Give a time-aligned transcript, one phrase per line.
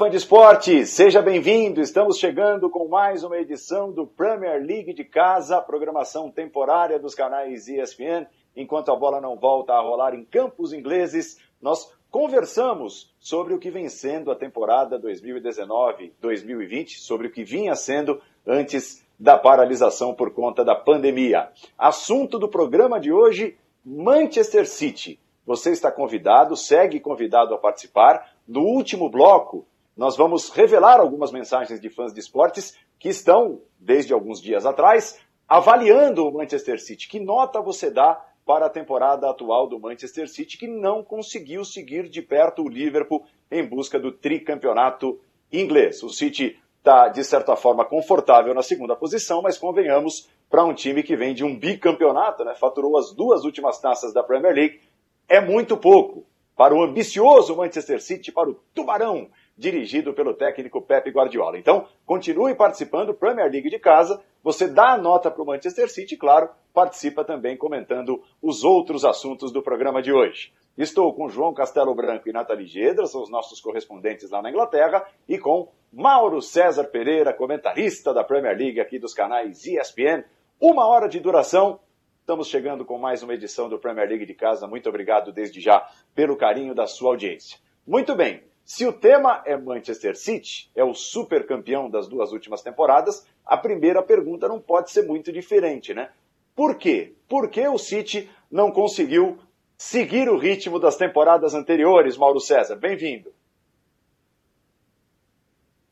[0.00, 1.78] Fã de esporte, seja bem-vindo.
[1.78, 7.68] Estamos chegando com mais uma edição do Premier League de casa, programação temporária dos canais
[7.68, 8.26] ESPN.
[8.56, 13.70] Enquanto a bola não volta a rolar em campos ingleses, nós conversamos sobre o que
[13.70, 20.64] vem sendo a temporada 2019-2020, sobre o que vinha sendo antes da paralisação por conta
[20.64, 21.50] da pandemia.
[21.76, 25.20] Assunto do programa de hoje: Manchester City.
[25.44, 28.32] Você está convidado, segue convidado a participar.
[28.48, 29.66] No último bloco,
[30.00, 35.20] nós vamos revelar algumas mensagens de fãs de esportes que estão, desde alguns dias atrás,
[35.46, 37.06] avaliando o Manchester City.
[37.06, 42.08] Que nota você dá para a temporada atual do Manchester City, que não conseguiu seguir
[42.08, 45.20] de perto o Liverpool em busca do tricampeonato
[45.52, 46.02] inglês?
[46.02, 51.02] O City está, de certa forma, confortável na segunda posição, mas convenhamos, para um time
[51.02, 54.80] que vem de um bicampeonato, né, faturou as duas últimas taças da Premier League,
[55.28, 56.24] é muito pouco
[56.56, 59.28] para o ambicioso Manchester City, para o Tubarão,
[59.60, 61.58] dirigido pelo técnico Pep Guardiola.
[61.58, 66.16] Então, continue participando, Premier League de casa, você dá a nota para o Manchester City,
[66.16, 70.50] claro, participa também comentando os outros assuntos do programa de hoje.
[70.78, 75.06] Estou com João Castelo Branco e Nathalie Gedra, são os nossos correspondentes lá na Inglaterra,
[75.28, 80.24] e com Mauro César Pereira, comentarista da Premier League aqui dos canais ESPN.
[80.58, 81.78] Uma hora de duração,
[82.20, 84.68] Estamos chegando com mais uma edição do Premier League de casa.
[84.68, 87.58] Muito obrigado desde já pelo carinho da sua audiência.
[87.84, 92.62] Muito bem, se o tema é Manchester City, é o super campeão das duas últimas
[92.62, 96.10] temporadas, a primeira pergunta não pode ser muito diferente, né?
[96.54, 97.14] Por quê?
[97.28, 99.38] Por que o City não conseguiu
[99.76, 102.76] seguir o ritmo das temporadas anteriores, Mauro César?
[102.76, 103.32] Bem-vindo.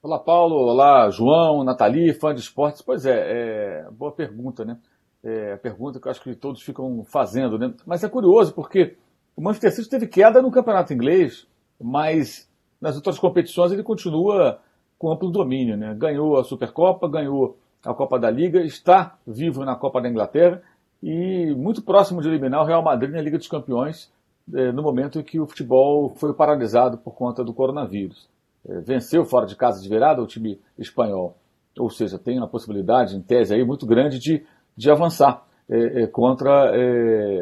[0.02, 0.54] Olá, Paulo.
[0.54, 2.82] Olá, João, Nathalie, fã de esportes.
[2.82, 4.78] Pois é, é boa pergunta, né?
[5.22, 7.74] é, a pergunta que eu acho que todos ficam fazendo, né?
[7.86, 8.96] Mas é curioso porque
[9.36, 11.46] o Manchester City teve queda no campeonato inglês,
[11.80, 12.47] mas
[12.80, 14.58] nas outras competições ele continua
[14.98, 15.94] com amplo domínio, né?
[15.94, 20.62] Ganhou a Supercopa, ganhou a Copa da Liga, está vivo na Copa da Inglaterra
[21.02, 24.12] e muito próximo de eliminar o Real Madrid na Liga dos Campeões
[24.52, 28.28] é, no momento em que o futebol foi paralisado por conta do coronavírus.
[28.68, 31.36] É, venceu fora de casa de virada o time espanhol,
[31.78, 34.44] ou seja, tem uma possibilidade, em tese aí, muito grande de
[34.78, 36.72] de avançar é, contra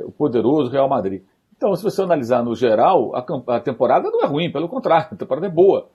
[0.06, 1.22] o poderoso Real Madrid.
[1.56, 3.24] Então, se você analisar no geral, a,
[3.56, 5.88] a temporada não é ruim, pelo contrário, a temporada é boa.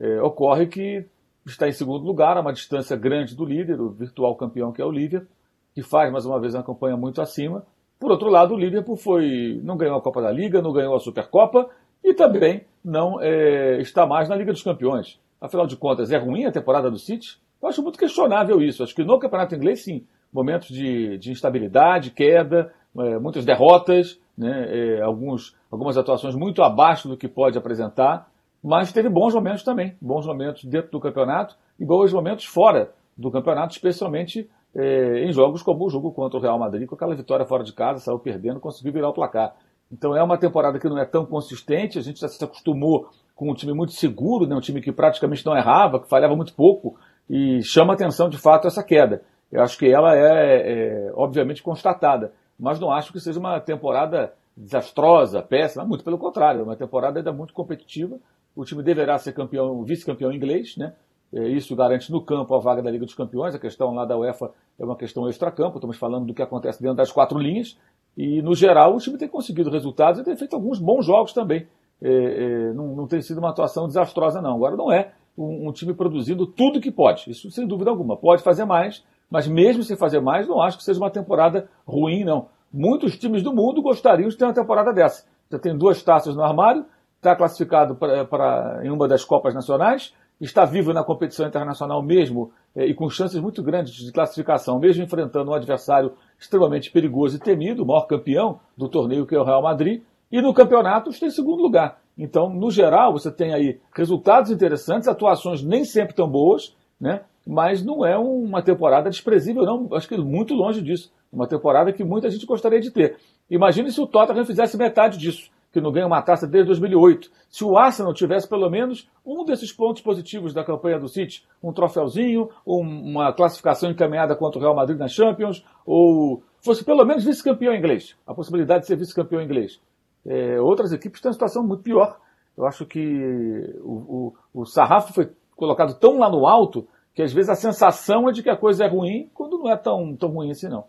[0.00, 1.04] É, ocorre que
[1.44, 4.84] está em segundo lugar, a uma distância grande do líder, o virtual campeão que é
[4.84, 5.28] o Liverpool,
[5.74, 7.64] que faz mais uma vez uma campanha muito acima.
[7.98, 11.00] Por outro lado, o Liverpool foi, não ganhou a Copa da Liga, não ganhou a
[11.00, 11.68] Supercopa
[12.04, 15.18] e também não é, está mais na Liga dos Campeões.
[15.40, 17.40] Afinal de contas, é ruim a temporada do City?
[17.60, 18.82] Eu acho muito questionável isso.
[18.82, 24.66] Acho que no Campeonato Inglês, sim momentos de, de instabilidade, queda, é, muitas derrotas, né,
[24.68, 28.30] é, alguns, algumas atuações muito abaixo do que pode apresentar,
[28.62, 33.30] mas teve bons momentos também, bons momentos dentro do campeonato e bons momentos fora do
[33.30, 37.44] campeonato, especialmente é, em jogos como o jogo contra o Real Madrid, com aquela vitória
[37.44, 39.54] fora de casa, saiu perdendo, conseguiu virar o placar.
[39.90, 43.50] Então é uma temporada que não é tão consistente, a gente já se acostumou com
[43.50, 46.96] um time muito seguro, né, um time que praticamente não errava, que falhava muito pouco,
[47.28, 49.22] e chama atenção de fato essa queda.
[49.50, 54.32] Eu acho que ela é, é, obviamente constatada, mas não acho que seja uma temporada
[54.56, 58.18] desastrosa, péssima, muito pelo contrário, é uma temporada ainda muito competitiva.
[58.56, 60.94] O time deverá ser campeão, vice-campeão inglês, né?
[61.32, 63.54] É, isso garante no campo a vaga da Liga dos Campeões.
[63.54, 66.96] A questão lá da UEFA é uma questão extra-campo, estamos falando do que acontece dentro
[66.96, 67.78] das quatro linhas.
[68.16, 71.68] E, no geral, o time tem conseguido resultados e tem feito alguns bons jogos também.
[72.00, 74.56] É, é, não, não, tem sido uma atuação desastrosa, não.
[74.56, 78.16] Agora, não é um, um time produzindo tudo que pode, isso sem dúvida alguma.
[78.16, 82.24] Pode fazer mais, mas mesmo sem fazer mais, não acho que seja uma temporada ruim,
[82.24, 82.48] não.
[82.72, 85.26] Muitos times do mundo gostariam de ter uma temporada dessa.
[85.50, 86.84] Já tem duas taças no armário,
[87.16, 92.86] está classificado para em uma das Copas Nacionais, está vivo na competição internacional mesmo é,
[92.86, 97.82] e com chances muito grandes de classificação, mesmo enfrentando um adversário extremamente perigoso e temido,
[97.82, 101.30] o maior campeão do torneio que é o Real Madrid, e no campeonato está em
[101.30, 101.98] segundo lugar.
[102.16, 107.22] Então, no geral, você tem aí resultados interessantes, atuações nem sempre tão boas, né?
[107.48, 109.88] Mas não é uma temporada desprezível, não.
[109.94, 111.10] Acho que muito longe disso.
[111.32, 113.16] Uma temporada que muita gente gostaria de ter.
[113.48, 117.30] Imagine se o Tottenham fizesse metade disso, que não ganha uma taça desde 2008.
[117.48, 121.72] Se o Arsenal tivesse pelo menos um desses pontos positivos da campanha do City, um
[121.72, 127.74] troféuzinho, uma classificação encaminhada contra o Real Madrid na Champions, ou fosse pelo menos vice-campeão
[127.74, 129.80] inglês, a possibilidade de ser vice-campeão inglês.
[130.26, 132.18] É, outras equipes têm uma situação muito pior.
[132.54, 136.86] Eu acho que o, o, o sarrafo foi colocado tão lá no alto
[137.18, 139.76] que às vezes a sensação é de que a coisa é ruim, quando não é
[139.76, 140.86] tão, tão ruim assim não.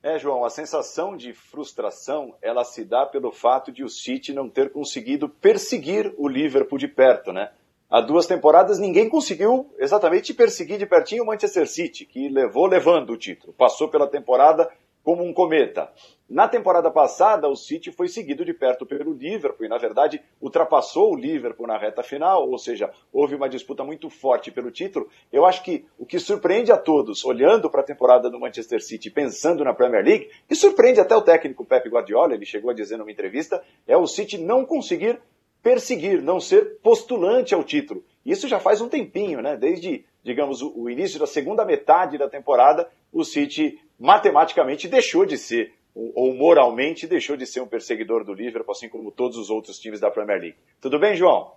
[0.00, 4.48] É, João, a sensação de frustração ela se dá pelo fato de o City não
[4.48, 7.50] ter conseguido perseguir o Liverpool de perto, né?
[7.90, 13.10] Há duas temporadas ninguém conseguiu exatamente perseguir de pertinho o Manchester City, que levou levando
[13.10, 13.52] o título.
[13.52, 14.70] Passou pela temporada
[15.02, 15.90] como um cometa.
[16.32, 21.12] Na temporada passada, o City foi seguido de perto pelo Liverpool e, na verdade, ultrapassou
[21.12, 25.10] o Liverpool na reta final, ou seja, houve uma disputa muito forte pelo título.
[25.30, 29.10] Eu acho que o que surpreende a todos, olhando para a temporada do Manchester City,
[29.10, 32.96] pensando na Premier League, e surpreende até o técnico Pep Guardiola, ele chegou a dizer
[32.96, 35.20] numa entrevista, é o City não conseguir
[35.62, 38.02] perseguir, não ser postulante ao título.
[38.24, 39.56] Isso já faz um tempinho, né?
[39.56, 45.72] Desde, digamos, o início da segunda metade da temporada, o City matematicamente deixou de ser
[45.94, 50.00] ou moralmente deixou de ser um perseguidor do Liverpool, assim como todos os outros times
[50.00, 50.56] da Premier League.
[50.80, 51.52] Tudo bem, João?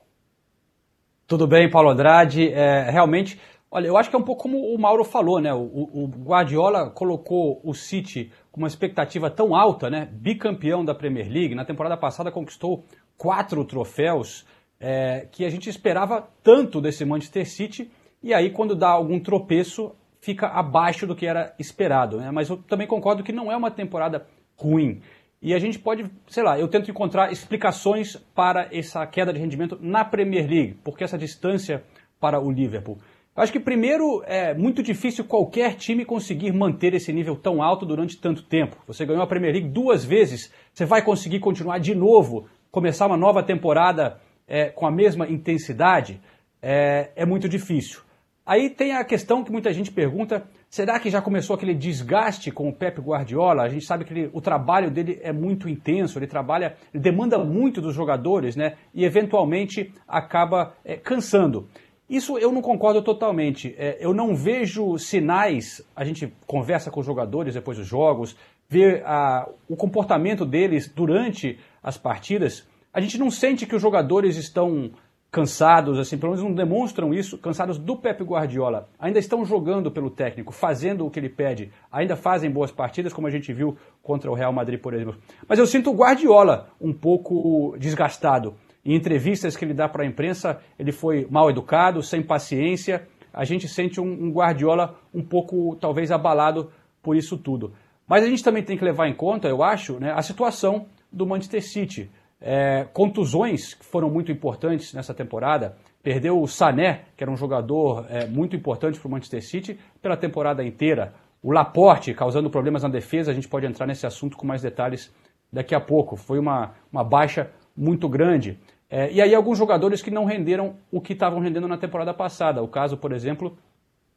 [1.25, 2.49] Tudo bem, Paulo Andrade.
[2.51, 3.39] É, realmente,
[3.71, 5.53] olha, eu acho que é um pouco como o Mauro falou, né?
[5.53, 10.09] O, o, Guardiola colocou o City com uma expectativa tão alta, né?
[10.11, 11.55] Bicampeão da Premier League.
[11.55, 12.83] Na temporada passada conquistou
[13.17, 14.45] quatro troféus
[14.79, 17.89] é, que a gente esperava tanto desse Manchester City.
[18.21, 19.95] E aí, quando dá algum tropeço,
[20.25, 22.17] fica abaixo do que era esperado.
[22.17, 22.31] Né?
[22.31, 24.25] Mas eu também concordo que não é uma temporada
[24.57, 24.99] ruim.
[25.39, 29.77] E a gente pode, sei lá, eu tento encontrar explicações para essa queda de rendimento
[29.79, 31.83] na Premier League, porque essa distância
[32.19, 32.97] para o Liverpool.
[33.35, 37.85] Eu acho que primeiro é muito difícil qualquer time conseguir manter esse nível tão alto
[37.85, 38.77] durante tanto tempo.
[38.87, 43.17] Você ganhou a Premier League duas vezes, você vai conseguir continuar de novo, começar uma
[43.17, 46.19] nova temporada é, com a mesma intensidade?
[46.61, 48.04] É, é muito difícil.
[48.45, 52.69] Aí tem a questão que muita gente pergunta: será que já começou aquele desgaste com
[52.69, 53.63] o Pep Guardiola?
[53.63, 57.39] A gente sabe que ele, o trabalho dele é muito intenso, ele trabalha, ele demanda
[57.39, 58.75] muito dos jogadores, né?
[58.93, 61.67] E eventualmente acaba é, cansando.
[62.07, 63.73] Isso eu não concordo totalmente.
[63.79, 65.83] É, eu não vejo sinais.
[65.95, 68.37] A gente conversa com os jogadores depois dos jogos,
[68.69, 72.67] vê a, o comportamento deles durante as partidas.
[72.93, 74.91] A gente não sente que os jogadores estão
[75.35, 78.87] cansados, assim, pelo menos não demonstram isso, cansados do Pep Guardiola.
[78.97, 83.27] Ainda estão jogando pelo técnico, fazendo o que ele pede, ainda fazem boas partidas, como
[83.27, 85.17] a gente viu contra o Real Madrid, por exemplo.
[85.45, 88.53] Mas eu sinto o Guardiola um pouco desgastado.
[88.85, 93.05] Em entrevistas que ele dá para a imprensa, ele foi mal educado, sem paciência.
[93.33, 96.71] A gente sente um, um Guardiola um pouco, talvez, abalado
[97.03, 97.73] por isso tudo.
[98.07, 101.27] Mas a gente também tem que levar em conta, eu acho, né, a situação do
[101.27, 102.09] Manchester City.
[102.41, 105.75] É, contusões que foram muito importantes nessa temporada.
[106.03, 110.17] Perdeu o Sané, que era um jogador é, muito importante para o Manchester City, pela
[110.17, 111.13] temporada inteira.
[111.41, 115.13] O Laporte, causando problemas na defesa, a gente pode entrar nesse assunto com mais detalhes
[115.51, 116.15] daqui a pouco.
[116.15, 118.59] Foi uma, uma baixa muito grande.
[118.89, 122.61] É, e aí alguns jogadores que não renderam o que estavam rendendo na temporada passada.
[122.61, 123.57] O caso, por exemplo,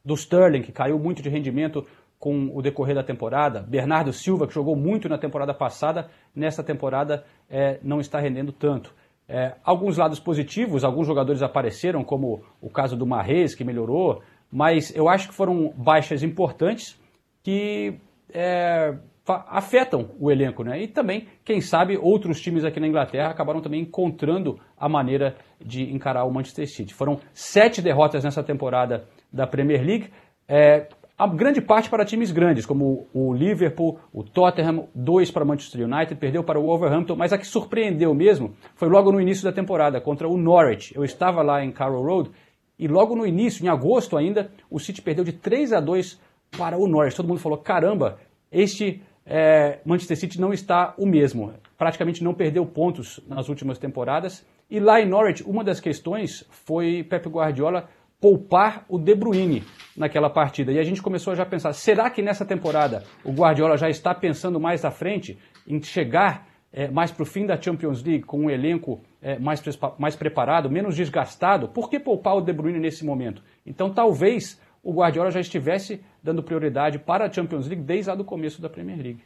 [0.03, 1.85] do Sterling, que caiu muito de rendimento
[2.19, 3.61] com o decorrer da temporada.
[3.61, 8.93] Bernardo Silva, que jogou muito na temporada passada, nessa temporada é, não está rendendo tanto.
[9.27, 14.21] É, alguns lados positivos, alguns jogadores apareceram, como o caso do Marrez, que melhorou,
[14.51, 16.99] mas eu acho que foram baixas importantes
[17.43, 17.99] que
[18.33, 20.81] é, afetam o elenco, né?
[20.81, 25.83] E também, quem sabe, outros times aqui na Inglaterra acabaram também encontrando a maneira de
[25.93, 26.93] encarar o Manchester City.
[26.93, 30.09] Foram sete derrotas nessa temporada da Premier League.
[30.47, 30.87] É,
[31.19, 36.15] a grande parte para times grandes, como o Liverpool, o Tottenham, dois para Manchester United,
[36.15, 39.99] perdeu para o Wolverhampton, mas a que surpreendeu mesmo foi logo no início da temporada,
[39.99, 40.95] contra o Norwich.
[40.95, 42.31] Eu estava lá em Carroll Road
[42.79, 46.17] e logo no início, em agosto ainda, o City perdeu de 3 a 2
[46.57, 47.17] para o Norwich.
[47.17, 48.17] Todo mundo falou: caramba,
[48.49, 51.53] este é, Manchester City não está o mesmo.
[51.77, 54.45] Praticamente não perdeu pontos nas últimas temporadas.
[54.69, 59.63] E lá em Norwich, uma das questões foi Pep Guardiola poupar o De Bruyne
[59.95, 60.71] naquela partida.
[60.71, 64.13] E a gente começou a já pensar, será que nessa temporada o Guardiola já está
[64.13, 68.41] pensando mais à frente em chegar é, mais para o fim da Champions League com
[68.41, 69.61] um elenco é, mais,
[69.97, 71.69] mais preparado, menos desgastado?
[71.69, 73.41] Por que poupar o De Bruyne nesse momento?
[73.65, 78.23] Então talvez o Guardiola já estivesse dando prioridade para a Champions League desde lá do
[78.23, 79.23] começo da Premier League.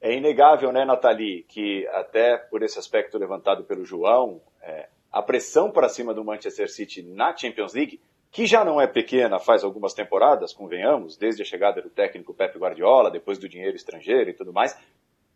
[0.00, 5.70] É inegável, né, Nathalie, que até por esse aspecto levantado pelo João, é, a pressão
[5.70, 8.00] para cima do Manchester City na Champions League,
[8.32, 12.58] que já não é pequena faz algumas temporadas, convenhamos, desde a chegada do técnico Pep
[12.58, 14.76] Guardiola, depois do dinheiro estrangeiro e tudo mais,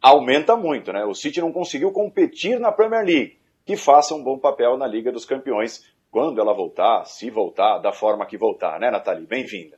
[0.02, 1.04] aumenta muito, né?
[1.04, 5.12] O City não conseguiu competir na Premier League, que faça um bom papel na Liga
[5.12, 9.28] dos Campeões, quando ela voltar, se voltar, da forma que voltar, né, Nathalie?
[9.28, 9.77] Bem-vinda.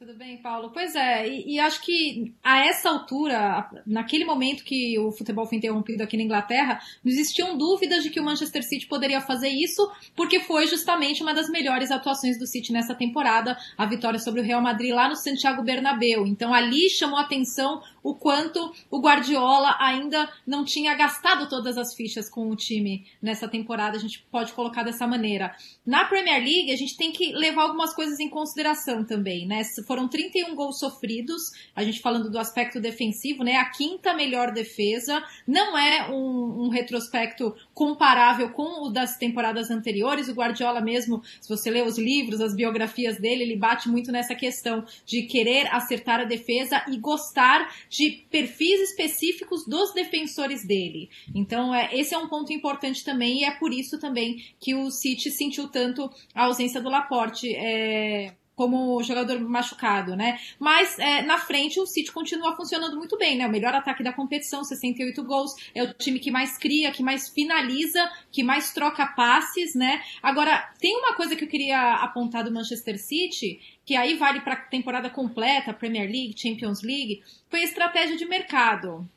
[0.00, 0.70] Tudo bem, Paulo?
[0.72, 5.58] Pois é, e, e, acho que a essa altura, naquele momento que o futebol foi
[5.58, 9.92] interrompido aqui na Inglaterra, não existiam dúvidas de que o Manchester City poderia fazer isso,
[10.16, 14.42] porque foi justamente uma das melhores atuações do City nessa temporada, a vitória sobre o
[14.42, 16.26] Real Madrid lá no Santiago Bernabéu.
[16.26, 22.30] Então ali chamou atenção o quanto o Guardiola ainda não tinha gastado todas as fichas
[22.30, 25.54] com o time nessa temporada, a gente pode colocar dessa maneira.
[25.84, 29.62] Na Premier League, a gente tem que levar algumas coisas em consideração também, né?
[29.90, 33.56] Foram 31 gols sofridos, a gente falando do aspecto defensivo, né?
[33.56, 40.28] A quinta melhor defesa, não é um, um retrospecto comparável com o das temporadas anteriores.
[40.28, 44.32] O Guardiola mesmo, se você lê os livros, as biografias dele, ele bate muito nessa
[44.32, 51.10] questão de querer acertar a defesa e gostar de perfis específicos dos defensores dele.
[51.34, 54.88] Então, é, esse é um ponto importante também e é por isso também que o
[54.88, 57.52] City sentiu tanto a ausência do Laporte.
[57.56, 60.38] É como jogador machucado, né?
[60.58, 63.46] Mas é, na frente o City continua funcionando muito bem, né?
[63.46, 67.30] O melhor ataque da competição, 68 gols, é o time que mais cria, que mais
[67.30, 70.02] finaliza, que mais troca passes, né?
[70.22, 74.52] Agora, tem uma coisa que eu queria apontar do Manchester City, que aí vale para
[74.52, 79.08] a temporada completa, Premier League, Champions League, foi a estratégia de mercado.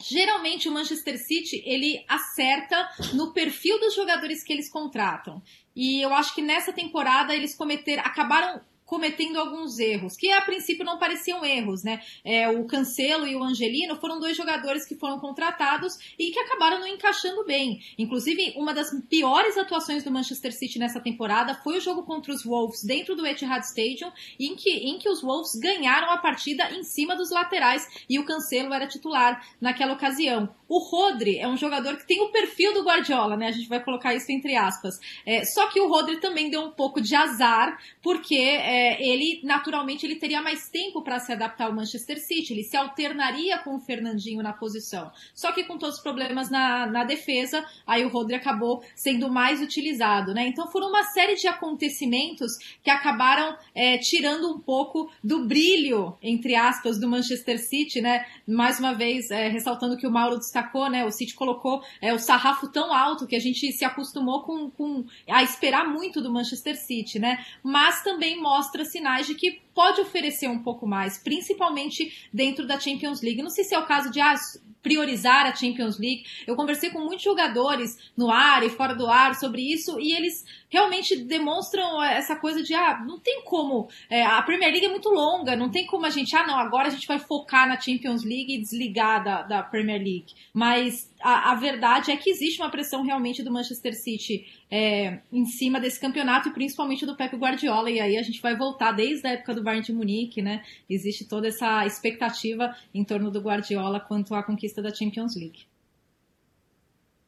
[0.00, 5.42] Geralmente o Manchester City ele acerta no perfil dos jogadores que eles contratam.
[5.74, 10.84] E eu acho que nessa temporada eles cometeram, acabaram cometendo alguns erros, que a princípio
[10.84, 12.00] não pareciam erros, né?
[12.24, 16.80] É, o Cancelo e o Angelino foram dois jogadores que foram contratados e que acabaram
[16.80, 17.80] não encaixando bem.
[17.98, 22.44] Inclusive, uma das piores atuações do Manchester City nessa temporada foi o jogo contra os
[22.44, 26.82] Wolves dentro do Etihad Stadium, em que, em que os Wolves ganharam a partida em
[26.82, 30.54] cima dos laterais e o Cancelo era titular naquela ocasião.
[30.68, 33.48] O Rodri é um jogador que tem o perfil do Guardiola, né?
[33.48, 34.98] A gente vai colocar isso entre aspas.
[35.24, 39.40] É, só que o Rodri também deu um pouco de azar, porque é, é, ele
[39.44, 43.76] naturalmente ele teria mais tempo para se adaptar ao Manchester City, ele se alternaria com
[43.76, 45.12] o Fernandinho na posição.
[45.32, 49.62] Só que com todos os problemas na, na defesa, aí o Rodri acabou sendo mais
[49.62, 50.48] utilizado, né?
[50.48, 52.50] Então foram uma série de acontecimentos
[52.82, 58.26] que acabaram é, tirando um pouco do brilho, entre aspas, do Manchester City, né?
[58.44, 61.04] Mais uma vez, é, ressaltando que o Mauro destacou, né?
[61.04, 65.04] O City colocou é, o sarrafo tão alto que a gente se acostumou com, com
[65.30, 67.44] a esperar muito do Manchester City, né?
[67.62, 72.80] Mas também mostra mostra sinais de que pode oferecer um pouco mais, principalmente dentro da
[72.80, 73.42] Champions League.
[73.42, 74.34] Não sei se é o caso de ah,
[74.82, 76.24] priorizar a Champions League.
[76.46, 80.44] Eu conversei com muitos jogadores no ar e fora do ar sobre isso e eles
[80.68, 83.88] realmente demonstram essa coisa de ah, não tem como.
[84.08, 86.88] É, a Premier League é muito longa, não tem como a gente, ah, não, agora
[86.88, 90.34] a gente vai focar na Champions League e desligar da, da Premier League.
[90.52, 95.44] Mas a, a verdade é que existe uma pressão realmente do Manchester City é, em
[95.44, 97.90] cima desse campeonato e principalmente do Pep Guardiola.
[97.90, 100.62] E aí a gente vai voltar desde a época do Bayern de Munique, né?
[100.88, 105.66] Existe toda essa expectativa em torno do Guardiola quanto à conquista da Champions League.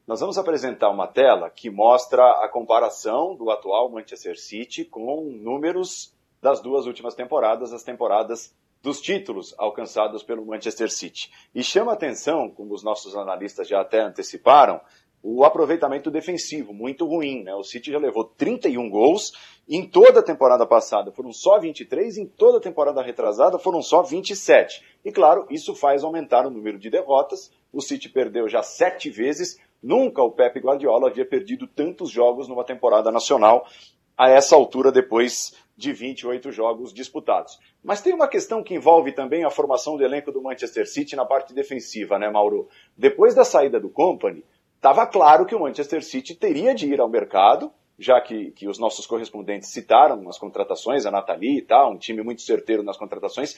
[0.07, 6.14] Nós vamos apresentar uma tela que mostra a comparação do atual Manchester City com números
[6.40, 11.28] das duas últimas temporadas, as temporadas dos títulos alcançados pelo Manchester City.
[11.52, 14.81] E chama atenção, como os nossos analistas já até anteciparam,
[15.23, 17.42] o aproveitamento defensivo, muito ruim.
[17.42, 17.54] Né?
[17.54, 19.32] O City já levou 31 gols,
[19.68, 24.02] em toda a temporada passada foram só 23, em toda a temporada retrasada foram só
[24.02, 24.85] 27.
[25.04, 27.50] E claro, isso faz aumentar o número de derrotas.
[27.73, 32.64] O City perdeu já sete vezes, nunca o Pepe Guardiola havia perdido tantos jogos numa
[32.64, 33.66] temporada nacional
[34.16, 37.58] a essa altura depois de 28 jogos disputados.
[37.85, 41.26] Mas tem uma questão que envolve também a formação do elenco do Manchester City na
[41.26, 42.68] parte defensiva, né, Mauro?
[42.96, 44.42] Depois da saída do Company,
[44.76, 48.78] estava claro que o Manchester City teria de ir ao mercado, já que, que os
[48.78, 53.56] nossos correspondentes citaram as contratações, a Nathalie e tal, um time muito certeiro nas contratações,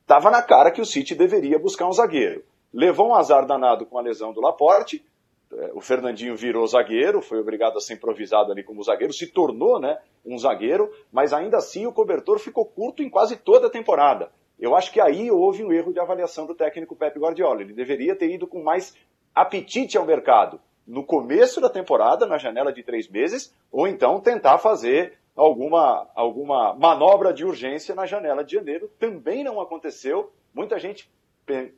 [0.00, 2.44] estava na cara que o City deveria buscar um zagueiro.
[2.72, 5.04] Levou um azar danado com a lesão do Laporte,
[5.52, 9.80] é, o Fernandinho virou zagueiro, foi obrigado a ser improvisado ali como zagueiro, se tornou
[9.80, 14.30] né, um zagueiro, mas ainda assim o cobertor ficou curto em quase toda a temporada.
[14.58, 17.62] Eu acho que aí houve um erro de avaliação do técnico Pep Guardiola.
[17.62, 18.94] Ele deveria ter ido com mais
[19.34, 24.58] apetite ao mercado no começo da temporada, na janela de três meses, ou então tentar
[24.58, 28.90] fazer alguma, alguma manobra de urgência na janela de janeiro.
[28.98, 30.32] Também não aconteceu.
[30.52, 31.08] Muita gente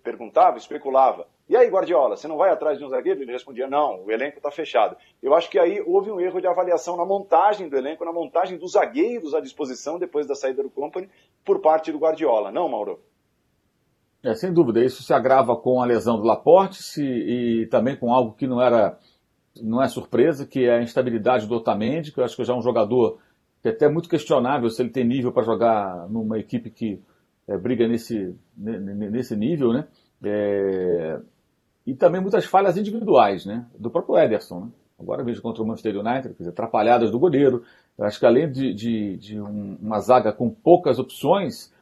[0.02, 1.26] perguntava, especulava.
[1.48, 3.20] E aí, Guardiola, você não vai atrás de um zagueiro?
[3.20, 4.96] Ele respondia, não, o elenco está fechado.
[5.22, 8.56] Eu acho que aí houve um erro de avaliação na montagem do elenco, na montagem
[8.56, 11.10] dos zagueiros à disposição depois da saída do Company
[11.44, 12.50] por parte do Guardiola.
[12.50, 13.00] Não, Mauro?
[14.24, 18.12] É, sem dúvida, isso se agrava com a lesão do Laporte se, e também com
[18.12, 18.98] algo que não era
[19.60, 22.56] não é surpresa, que é a instabilidade do Otamendi, que eu acho que já é
[22.56, 23.18] um jogador
[23.60, 27.02] que é até muito questionável se ele tem nível para jogar numa equipe que
[27.46, 29.86] é, briga nesse, nesse nível, né?
[30.24, 31.20] É,
[31.86, 33.66] e também muitas falhas individuais, né?
[33.78, 34.68] Do próprio Ederson, né?
[34.98, 37.64] Agora vejo contra o Manchester United, dizer, atrapalhadas do goleiro.
[37.98, 41.72] Eu acho que além de, de, de um, uma zaga com poucas opções,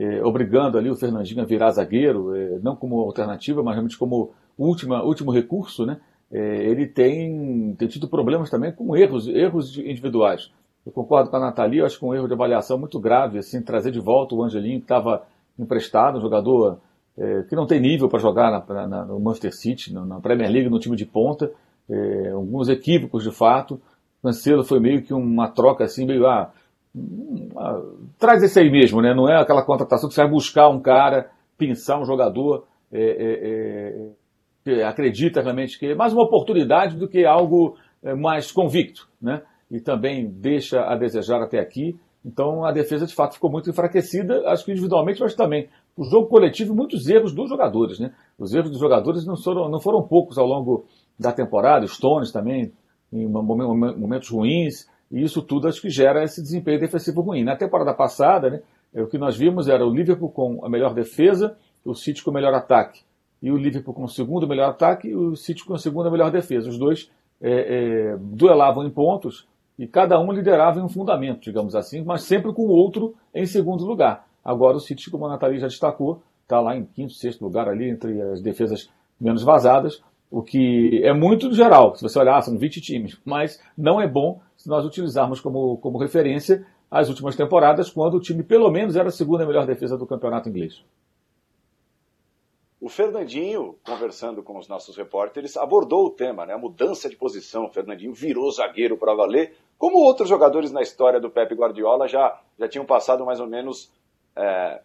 [0.00, 4.30] é, obrigando ali o Fernandinho a virar zagueiro, é, não como alternativa, mas realmente como
[4.56, 6.00] última, último recurso, né?
[6.32, 10.50] É, ele tem, tem tido problemas também com erros, erros individuais.
[10.86, 13.90] Eu concordo com a Nathalie, acho que um erro de avaliação muito grave, assim, trazer
[13.90, 15.26] de volta o Angelinho, que estava
[15.58, 16.78] emprestado, um jogador
[17.18, 20.50] é, que não tem nível para jogar na, na, no Manchester City, na, na, Premier
[20.50, 21.52] League, no time de ponta,
[21.90, 23.78] é, alguns equívocos de fato.
[24.22, 26.50] Cancelo foi meio que uma troca assim, meio, ah,
[28.18, 29.14] traz esse aí mesmo, né?
[29.14, 33.48] Não é aquela contratação que você vai buscar um cara, pensar um jogador, é, é,
[33.48, 34.10] é
[34.64, 39.42] que acredita realmente que é mais uma oportunidade do que algo é, mais convicto, né?
[39.70, 41.96] E também deixa a desejar até aqui.
[42.24, 46.26] Então a defesa de fato ficou muito enfraquecida, acho que individualmente, mas também o jogo
[46.26, 48.12] coletivo, muitos erros dos jogadores, né?
[48.38, 50.86] Os erros dos jogadores não foram, não foram poucos ao longo
[51.18, 52.72] da temporada, Stones também,
[53.12, 57.42] em momentos ruins, e isso tudo acho que gera esse desempenho defensivo ruim.
[57.42, 58.60] Na temporada passada, né,
[58.94, 62.34] o que nós vimos era o Liverpool com a melhor defesa, o City com o
[62.34, 63.02] melhor ataque,
[63.42, 66.30] e o Liverpool com o segundo melhor ataque e o City com a segunda melhor
[66.30, 66.68] defesa.
[66.68, 69.48] Os dois é, é, duelavam em pontos
[69.78, 73.46] e cada um liderava em um fundamento, digamos assim, mas sempre com o outro em
[73.46, 74.26] segundo lugar.
[74.44, 77.88] Agora o City, como a Nathalie já destacou, está lá em quinto, sexto lugar ali
[77.88, 82.80] entre as defesas menos vazadas, o que é muito geral, se você olhar, são 20
[82.80, 88.18] times, mas não é bom se nós utilizarmos como, como referência as últimas temporadas, quando
[88.18, 90.84] o time pelo menos era a segunda melhor defesa do campeonato inglês.
[92.78, 96.52] O Fernandinho, conversando com os nossos repórteres, abordou o tema, né?
[96.52, 97.64] A mudança de posição.
[97.64, 102.38] O Fernandinho virou zagueiro para valer, como outros jogadores na história do Pepe Guardiola já,
[102.58, 103.90] já tinham passado mais ou menos
[104.36, 104.82] é,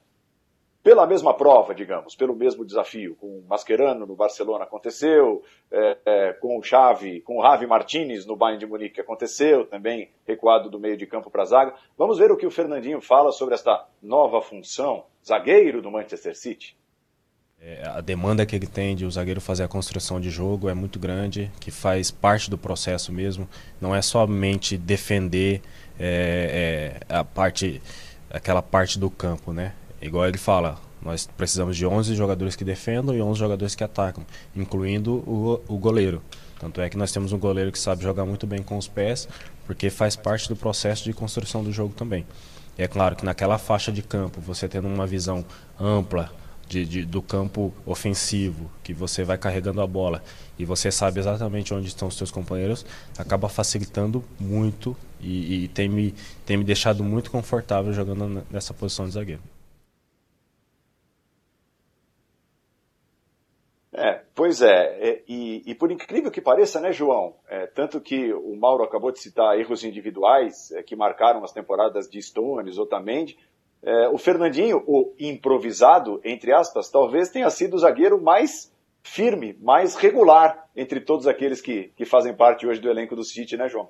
[0.85, 3.15] pela mesma prova, digamos, pelo mesmo desafio.
[3.15, 8.23] Com o Mascherano no Barcelona aconteceu, é, é, com o Xavi, com o Javi Martinez
[8.23, 11.73] no Bayern de Munique aconteceu, também recuado do meio de campo para a zaga.
[11.97, 16.77] Vamos ver o que o Fernandinho fala sobre esta nova função, zagueiro do Manchester City.
[17.59, 20.75] É, a demanda que ele tem de o zagueiro fazer a construção de jogo é
[20.75, 23.49] muito grande, que faz parte do processo mesmo.
[23.81, 25.63] Não é somente defender
[25.99, 27.81] é, é, a parte,
[28.29, 29.73] aquela parte do campo, né?
[30.05, 34.25] Igual ele fala, nós precisamos de 11 jogadores que defendam e 11 jogadores que atacam,
[34.55, 36.21] incluindo o, o goleiro.
[36.59, 39.27] Tanto é que nós temos um goleiro que sabe jogar muito bem com os pés,
[39.67, 42.25] porque faz parte do processo de construção do jogo também.
[42.77, 45.45] E é claro que naquela faixa de campo, você tendo uma visão
[45.79, 46.31] ampla,
[46.67, 50.23] de, de, do campo ofensivo, que você vai carregando a bola
[50.57, 52.85] e você sabe exatamente onde estão os seus companheiros,
[53.17, 56.15] acaba facilitando muito e, e tem, me,
[56.45, 59.41] tem me deixado muito confortável jogando nessa posição de zagueiro.
[63.97, 67.35] É, pois é, e, e, por incrível que pareça, né, João?
[67.47, 72.09] É, tanto que o Mauro acabou de citar erros individuais é, que marcaram as temporadas
[72.09, 73.37] de Stones, Otamendi,
[73.81, 78.69] é, o Fernandinho, o improvisado, entre aspas, talvez tenha sido o zagueiro mais
[79.01, 83.55] firme, mais regular entre todos aqueles que, que fazem parte hoje do elenco do City,
[83.55, 83.87] né, João?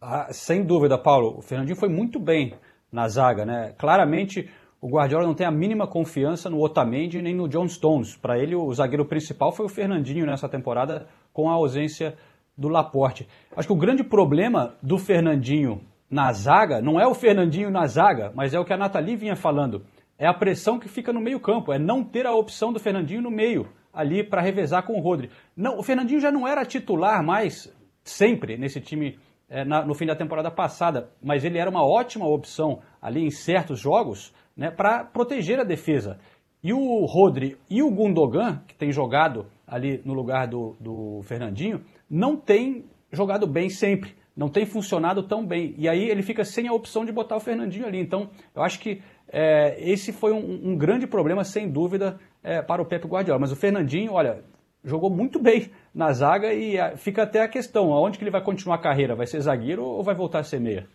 [0.00, 1.36] Ah, sem dúvida, Paulo.
[1.36, 2.54] O Fernandinho foi muito bem
[2.90, 3.74] na zaga, né?
[3.76, 4.48] Claramente
[4.86, 8.14] o Guardiola não tem a mínima confiança no Otamendi nem no John Stones.
[8.14, 12.14] Para ele, o zagueiro principal foi o Fernandinho nessa temporada, com a ausência
[12.56, 13.26] do Laporte.
[13.56, 18.30] Acho que o grande problema do Fernandinho na zaga, não é o Fernandinho na zaga,
[18.32, 19.82] mas é o que a Nathalie vinha falando.
[20.16, 23.30] É a pressão que fica no meio-campo, é não ter a opção do Fernandinho no
[23.30, 25.30] meio, ali para revezar com o Rodri.
[25.56, 29.18] Não, o Fernandinho já não era titular mais sempre nesse time
[29.48, 33.30] é, na, no fim da temporada passada, mas ele era uma ótima opção ali em
[33.30, 36.18] certos jogos né, para proteger a defesa.
[36.62, 41.82] E o Rodri e o Gundogan, que tem jogado ali no lugar do, do Fernandinho,
[42.08, 45.74] não tem jogado bem sempre não tem funcionado tão bem.
[45.78, 47.98] E aí ele fica sem a opção de botar o Fernandinho ali.
[47.98, 52.82] Então, eu acho que é, esse foi um, um, grande problema, sem dúvida, é, para
[52.82, 53.40] o Pepe Guardiola.
[53.40, 54.44] Mas o Fernandinho, olha,
[54.84, 58.42] jogou muito bem na zaga e a, fica até a questão, aonde que ele vai
[58.42, 59.16] continuar a carreira?
[59.16, 60.86] Vai ser zagueiro ou vai voltar a ser meia?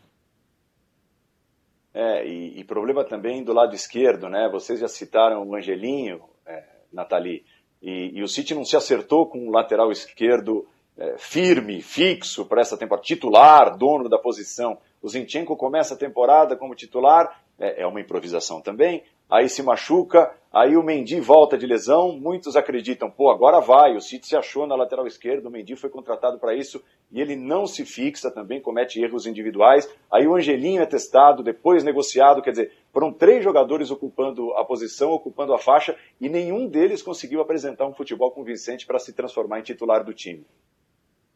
[1.94, 4.50] É, e, e problema também do lado esquerdo, né?
[4.50, 7.44] Vocês já citaram o Angelinho, é, Nathalie,
[7.82, 10.66] e, e o City não se acertou com o lateral esquerdo
[10.98, 14.78] é, firme, fixo para essa temporada, titular, dono da posição.
[15.02, 20.30] O Zinchenko começa a temporada como titular, é, é uma improvisação também, aí se machuca,
[20.52, 24.68] aí o Mendy volta de lesão, muitos acreditam, pô, agora vai, o City se achou
[24.68, 28.60] na lateral esquerda, o Mendy foi contratado para isso e ele não se fixa também,
[28.60, 33.90] comete erros individuais, aí o Angelinho é testado, depois negociado, quer dizer, foram três jogadores
[33.90, 39.00] ocupando a posição, ocupando a faixa e nenhum deles conseguiu apresentar um futebol convincente para
[39.00, 40.46] se transformar em titular do time.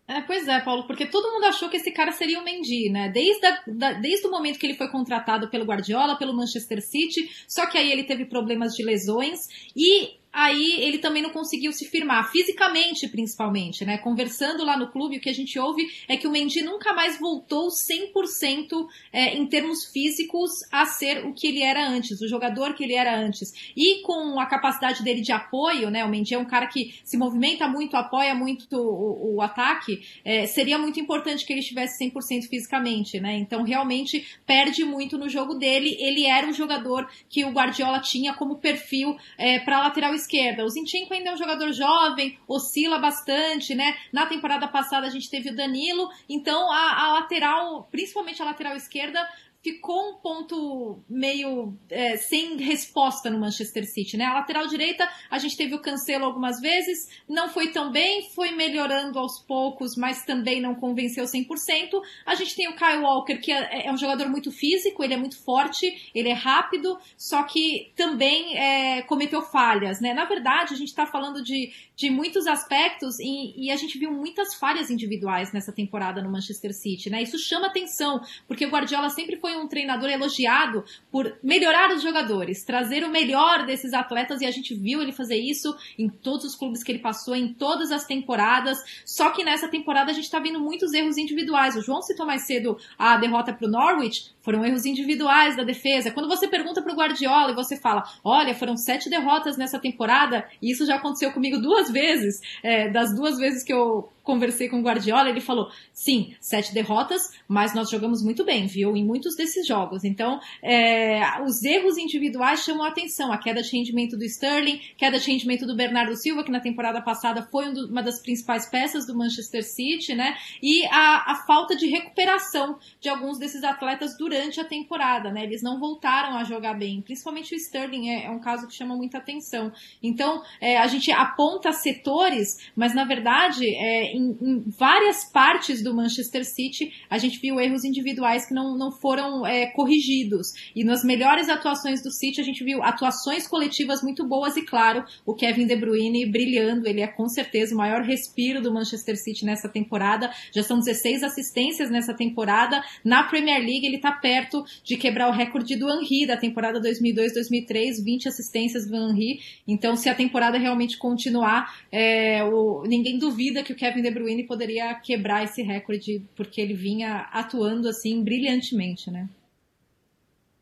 [0.07, 3.09] É, pois é, Paulo, porque todo mundo achou que esse cara seria o Mendy, né?
[3.09, 7.27] Desde, a, da, desde o momento que ele foi contratado pelo Guardiola, pelo Manchester City,
[7.47, 11.85] só que aí ele teve problemas de lesões e aí ele também não conseguiu se
[11.85, 13.97] firmar, fisicamente principalmente, né?
[13.97, 17.17] Conversando lá no clube, o que a gente ouve é que o Mendy nunca mais
[17.17, 22.73] voltou 100% é, em termos físicos a ser o que ele era antes, o jogador
[22.73, 23.71] que ele era antes.
[23.75, 26.03] E com a capacidade dele de apoio, né?
[26.03, 30.45] O Mendy é um cara que se movimenta muito, apoia muito o, o ataque, é,
[30.45, 33.37] seria muito importante que ele estivesse 100% fisicamente, né?
[33.37, 35.95] Então realmente perde muito no jogo dele.
[35.97, 40.65] Ele era um jogador que o Guardiola tinha como perfil é, para lateral esquerda esquerda.
[40.65, 43.95] O Zinchenko ainda é um jogador jovem, oscila bastante, né?
[44.11, 48.75] Na temporada passada a gente teve o Danilo, então a, a lateral, principalmente a lateral
[48.75, 49.19] esquerda,
[49.65, 54.25] ficou um ponto meio é, sem resposta no Manchester City, né?
[54.25, 58.51] A lateral direita, a gente teve o Cancelo algumas vezes, não foi tão bem, foi
[58.51, 61.99] melhorando aos poucos, mas também não convenceu 100%.
[62.27, 65.17] A gente tem o Kyle Walker, que é, é um jogador muito físico, ele é
[65.17, 70.13] muito forte, ele é rápido, só que também é, cometeu falhas, né?
[70.13, 74.11] Na verdade, a gente está falando de, de muitos aspectos e, e, a gente viu
[74.11, 77.23] muitas falhas individuais nessa temporada no Manchester City, né?
[77.23, 82.63] Isso chama atenção, porque o Guardiola sempre foi um treinador elogiado por melhorar os jogadores,
[82.63, 86.55] trazer o melhor desses atletas e a gente viu ele fazer isso em todos os
[86.55, 88.77] clubes que ele passou, em todas as temporadas.
[89.05, 91.75] Só que nessa temporada a gente está vendo muitos erros individuais.
[91.75, 96.11] O João citou mais cedo a derrota para o Norwich, foram erros individuais da defesa.
[96.11, 100.47] Quando você pergunta para o Guardiola e você fala, olha, foram sete derrotas nessa temporada,
[100.61, 104.79] e isso já aconteceu comigo duas vezes, é, das duas vezes que eu conversei com
[104.79, 108.95] o Guardiola, ele falou: sim, sete derrotas, mas nós jogamos muito bem, viu?
[108.95, 110.03] Em muitos desses jogos.
[110.03, 113.31] Então, é, os erros individuais chamam a atenção.
[113.31, 117.01] A queda de rendimento do Sterling, queda de rendimento do Bernardo Silva, que na temporada
[117.01, 120.35] passada foi uma das principais peças do Manchester City, né?
[120.61, 125.43] E a, a falta de recuperação de alguns desses atletas durante a temporada, né?
[125.43, 127.01] Eles não voltaram a jogar bem.
[127.01, 129.71] Principalmente o Sterling é, é um caso que chama muita atenção.
[130.01, 135.95] Então, é, a gente aponta setores, mas na verdade, é, em, em, várias partes do
[135.95, 140.47] Manchester City, a gente viu erros individuais que não, não foram é, corrigidos.
[140.75, 145.03] E nas melhores atuações do City, a gente viu atuações coletivas muito boas e, claro,
[145.25, 146.87] o Kevin De Bruyne brilhando.
[146.87, 150.31] Ele é com certeza o maior respiro do Manchester City nessa temporada.
[150.53, 152.83] Já são 16 assistências nessa temporada.
[153.03, 158.03] Na Premier League, ele está perto de quebrar o recorde do Henry da temporada 2002-2003,
[158.03, 159.39] 20 assistências do Henry.
[159.67, 164.47] Então, se a temporada realmente continuar, é, o, ninguém duvida que o Kevin de Bruyne
[164.47, 169.29] poderia quebrar esse recorde porque ele vinha atuando assim brilhantemente, né?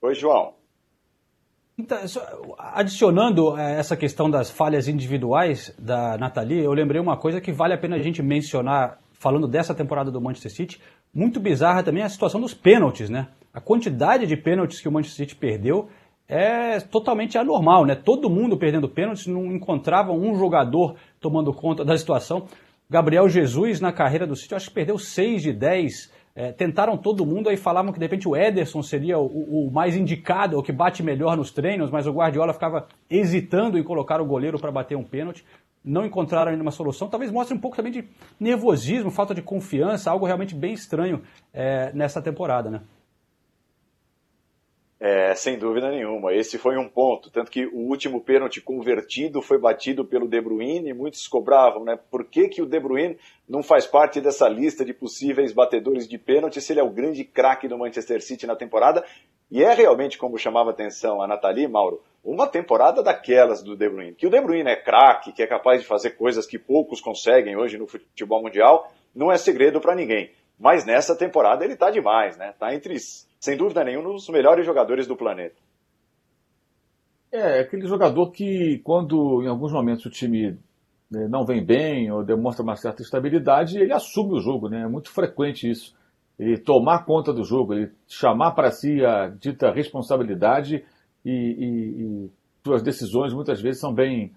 [0.02, 0.56] Oi, João.
[1.78, 1.98] Então,
[2.60, 7.74] adicionando é, essa questão das falhas individuais da Nathalie, eu lembrei uma coisa que vale
[7.74, 10.82] a pena a gente mencionar, falando dessa temporada do Manchester City,
[11.14, 13.30] muito bizarra também a situação dos pênaltis, né?
[13.54, 15.88] A quantidade de pênaltis que o Manchester City perdeu
[16.28, 17.94] é totalmente anormal, né?
[17.94, 22.48] Todo mundo perdendo pênaltis, não encontrava um jogador tomando conta da situação.
[22.90, 26.12] Gabriel Jesus, na carreira do City, acho que perdeu 6 de 10.
[26.36, 29.96] É, tentaram todo mundo, aí falavam que de repente o Ederson seria o, o, mais
[29.96, 34.26] indicado, o que bate melhor nos treinos, mas o Guardiola ficava hesitando em colocar o
[34.26, 35.46] goleiro para bater um pênalti.
[35.86, 37.08] Não encontraram ainda uma solução.
[37.08, 38.04] Talvez mostre um pouco também de
[38.40, 41.22] nervosismo, falta de confiança, algo realmente bem estranho
[41.54, 42.82] é, nessa temporada, né?
[45.06, 46.34] É, sem dúvida nenhuma.
[46.34, 47.30] Esse foi um ponto.
[47.30, 50.94] Tanto que o último pênalti convertido foi batido pelo De Bruyne.
[50.94, 52.00] Muitos cobravam, né?
[52.10, 56.18] Por que, que o De Bruyne não faz parte dessa lista de possíveis batedores de
[56.18, 59.04] pênalti se ele é o grande craque do Manchester City na temporada?
[59.52, 64.16] E é realmente, como chamava atenção a Nathalie, Mauro, uma temporada daquelas do De Bruyne.
[64.16, 67.58] Que o De Bruyne é craque, que é capaz de fazer coisas que poucos conseguem
[67.58, 70.32] hoje no futebol mundial, não é segredo para ninguém.
[70.60, 72.52] Mas nessa temporada ele está demais, né?
[72.52, 72.98] Está entre
[73.40, 75.56] sem dúvida nenhuma, um dos melhores jogadores do planeta.
[77.32, 80.58] É, aquele jogador que, quando em alguns momentos o time
[81.10, 84.84] né, não vem bem ou demonstra uma certa estabilidade, ele assume o jogo, né?
[84.84, 85.96] É muito frequente isso.
[86.40, 90.84] Ele tomar conta do jogo, ele chamar para si a dita responsabilidade
[91.26, 92.32] e, e, e
[92.64, 94.32] suas decisões muitas vezes são bem,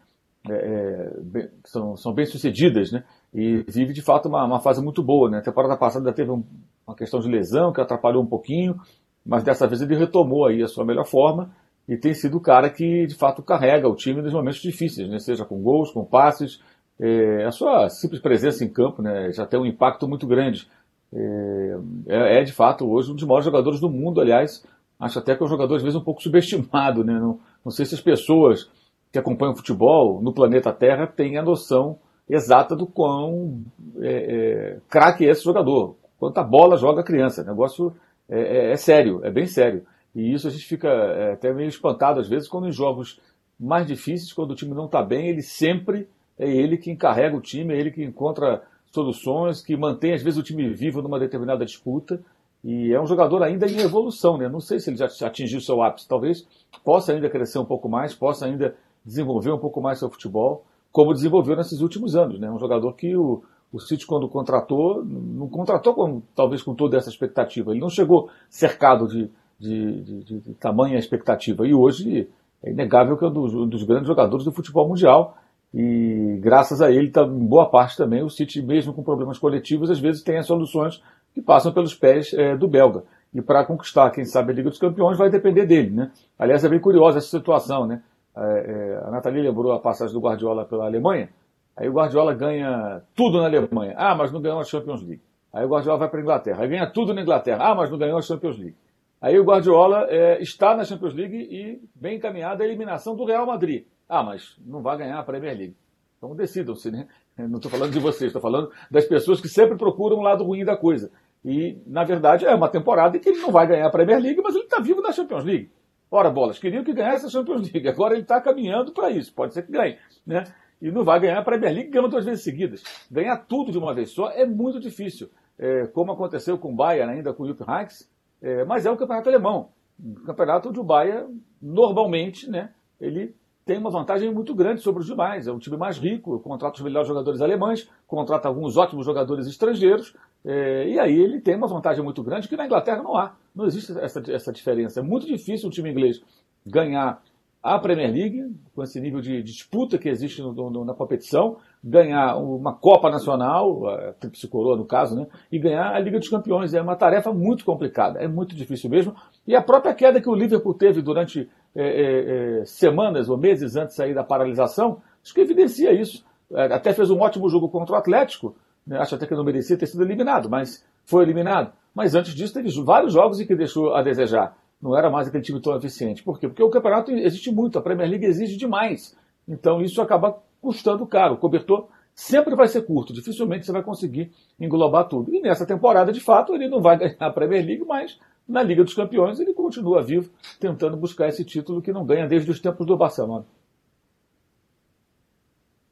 [0.49, 3.05] é, é, bem, são, são bem sucedidas, né?
[3.37, 5.39] E vive de fato uma, uma fase muito boa, né?
[5.39, 6.43] A temporada passada teve um,
[6.87, 8.81] uma questão de lesão que atrapalhou um pouquinho,
[9.27, 11.51] mas dessa vez ele retomou aí a sua melhor forma
[11.87, 15.19] e tem sido o cara que, de fato, carrega o time nos momentos difíceis, né?
[15.19, 16.63] seja com gols, com passes.
[16.99, 20.67] É, a sua simples presença em campo né, já tem um impacto muito grande.
[21.13, 24.65] É, é, é, de fato, hoje, um dos maiores jogadores do mundo, aliás.
[24.99, 27.05] Acho até que é um jogador, às vezes, um pouco subestimado.
[27.05, 27.13] Né?
[27.13, 28.71] Não, não sei se as pessoas
[29.13, 33.63] que acompanham o futebol no planeta Terra têm a noção exata do quão
[34.01, 35.97] é, é, craque é esse jogador.
[36.19, 37.43] Quanta bola joga a criança.
[37.43, 37.95] O negócio
[38.29, 39.87] é, é, é sério, é bem sério.
[40.15, 43.21] E isso a gente fica é, até meio espantado às vezes quando em jogos
[43.59, 46.09] mais difíceis, quando o time não está bem, ele sempre
[46.39, 48.63] é ele que encarrega o time, é ele que encontra
[48.93, 52.21] soluções, que mantém às vezes o time vivo numa determinada disputa.
[52.65, 54.49] E é um jogador ainda em evolução, né?
[54.49, 56.47] Não sei se ele já atingiu seu ápice, talvez
[56.85, 60.65] possa ainda crescer um pouco mais, possa ainda desenvolver um pouco mais seu futebol,
[60.97, 62.51] como desenvolveu nesses últimos anos, né?
[62.51, 67.11] Um jogador que o, o City, quando contratou, não contratou com, talvez com toda essa
[67.11, 67.71] expectativa.
[67.71, 69.31] Ele não chegou cercado de,
[69.61, 71.67] de, de, de tamanha expectativa.
[71.67, 72.31] E hoje
[72.63, 75.37] é inegável que é um dos, um dos, grandes jogadores do futebol mundial.
[75.75, 79.91] E graças a ele, tá, em boa parte também, o City, mesmo com problemas coletivos,
[79.91, 81.03] às vezes tem as soluções
[81.35, 83.05] que passam pelos pés é, do belga.
[83.35, 85.91] E para conquistar, quem sabe, a Liga dos Campeões vai depender dele.
[85.91, 86.11] Né?
[86.39, 87.87] Aliás, é bem curiosa essa situação.
[87.87, 88.01] Né?
[88.37, 91.31] É, é, a Nathalie lembrou a passagem do Guardiola pela Alemanha.
[91.77, 93.95] Aí o Guardiola ganha tudo na Alemanha.
[93.97, 95.23] Ah, mas não ganhou a Champions League.
[95.53, 96.63] Aí o Guardiola vai para a Inglaterra.
[96.63, 97.71] Aí ganha tudo na Inglaterra.
[97.71, 98.77] Ah, mas não ganhou a Champions League.
[99.21, 103.47] Aí o Guardiola é, está na Champions League e bem encaminhada a eliminação do Real
[103.47, 103.87] Madrid.
[104.09, 105.77] Ah, mas não vai ganhar a Premier League.
[106.17, 107.07] Então decidam-se, né?
[107.37, 110.65] Não estou falando de vocês, estou falando das pessoas que sempre procuram o lado ruim
[110.65, 111.11] da coisa.
[111.45, 114.41] E, na verdade, é uma temporada em que ele não vai ganhar a Premier League,
[114.43, 115.71] mas ele está vivo na Champions League.
[116.17, 117.87] Ora, bolas, queriam que ganhasse a Champions League.
[117.87, 119.35] Agora ele está caminhando para isso.
[119.35, 120.45] Pode ser que ganhe, né?
[120.81, 122.83] E não vai ganhar a Premier League ganhando duas vezes seguidas.
[123.11, 125.29] Ganhar tudo de uma vez só é muito difícil.
[125.59, 128.97] É, como aconteceu com o Bayern ainda com o Jupp Heynckes, é, mas é o
[128.97, 129.69] campeonato alemão.
[130.03, 133.35] O campeonato onde o Bayern, normalmente, né, ele
[133.67, 135.47] tem uma vantagem muito grande sobre os demais.
[135.47, 140.17] É um time mais rico, contrata os melhores jogadores alemães, contrata alguns ótimos jogadores estrangeiros,
[140.47, 143.35] é, e aí ele tem uma vantagem muito grande que na Inglaterra não há.
[143.53, 145.01] Não existe essa, essa diferença.
[145.01, 146.23] É muito difícil um time inglês
[146.65, 147.21] ganhar
[147.61, 152.37] a Premier League, com esse nível de disputa que existe no, no, na competição, ganhar
[152.37, 156.75] uma Copa Nacional, a Tríplice Coroa no caso, né, e ganhar a Liga dos Campeões.
[156.75, 159.17] É uma tarefa muito complicada, é muito difícil mesmo.
[159.49, 163.75] E a própria queda que o Liverpool teve durante é, é, é semanas ou meses
[163.75, 166.25] antes sair da paralisação, acho que evidencia isso.
[166.53, 168.55] É, até fez um ótimo jogo contra o Atlético,
[168.93, 171.73] acho até que não merecia ter sido eliminado, mas foi eliminado.
[171.95, 175.43] Mas antes disso, teve vários jogos em que deixou a desejar não era mais aquele
[175.43, 176.23] time tão eficiente.
[176.23, 176.49] Por quê?
[176.49, 179.17] Porque o campeonato existe muito, a Premier League exige demais.
[179.49, 181.35] Então isso acaba custando caro.
[181.35, 185.35] O cobertor sempre vai ser curto, dificilmente você vai conseguir englobar tudo.
[185.35, 188.19] E nessa temporada, de fato, ele não vai ganhar a Premier League, mas
[188.49, 192.51] na Liga dos Campeões ele continua vivo, tentando buscar esse título que não ganha desde
[192.51, 193.45] os tempos do Barcelona.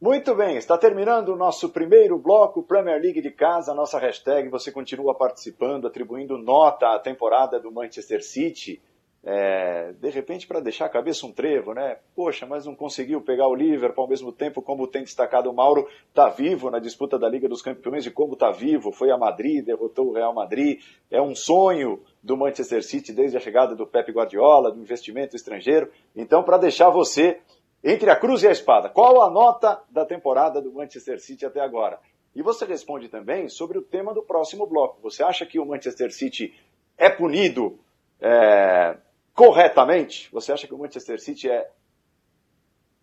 [0.04, 4.50] Muito bem, está terminando o nosso primeiro bloco Premier League de casa, a nossa hashtag.
[4.50, 8.82] Você continua participando, atribuindo nota à temporada do Manchester City.
[9.24, 11.96] É, de repente, para deixar a cabeça um trevo, né?
[12.14, 15.88] Poxa, mas não conseguiu pegar o Liverpool ao mesmo tempo, como tem destacado o Mauro,
[16.10, 19.64] está vivo na disputa da Liga dos Campeões e como está vivo, foi a Madrid,
[19.64, 20.82] derrotou o Real Madrid.
[21.10, 25.90] É um sonho do Manchester City desde a chegada do Pep Guardiola, do investimento estrangeiro.
[26.14, 27.40] Então, para deixar você
[27.84, 31.60] entre a cruz e a espada, qual a nota da temporada do Manchester City até
[31.60, 32.00] agora?
[32.34, 35.02] E você responde também sobre o tema do próximo bloco.
[35.02, 36.58] Você acha que o Manchester City
[36.96, 37.78] é punido
[38.18, 38.96] é,
[39.34, 40.32] corretamente?
[40.32, 41.70] Você acha que o Manchester City é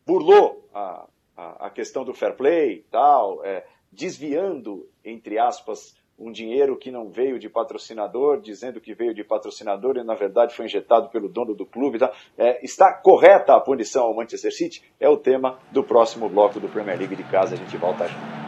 [0.03, 6.77] burlou a, a, a questão do fair play, tal, é, desviando entre aspas um dinheiro
[6.77, 11.09] que não veio de patrocinador, dizendo que veio de patrocinador e na verdade foi injetado
[11.09, 11.97] pelo dono do clube.
[11.97, 12.11] Tá?
[12.37, 14.83] É, está correta a punição ao Manchester City?
[14.99, 17.55] É o tema do próximo bloco do Premier League de casa.
[17.55, 18.40] A gente volta já.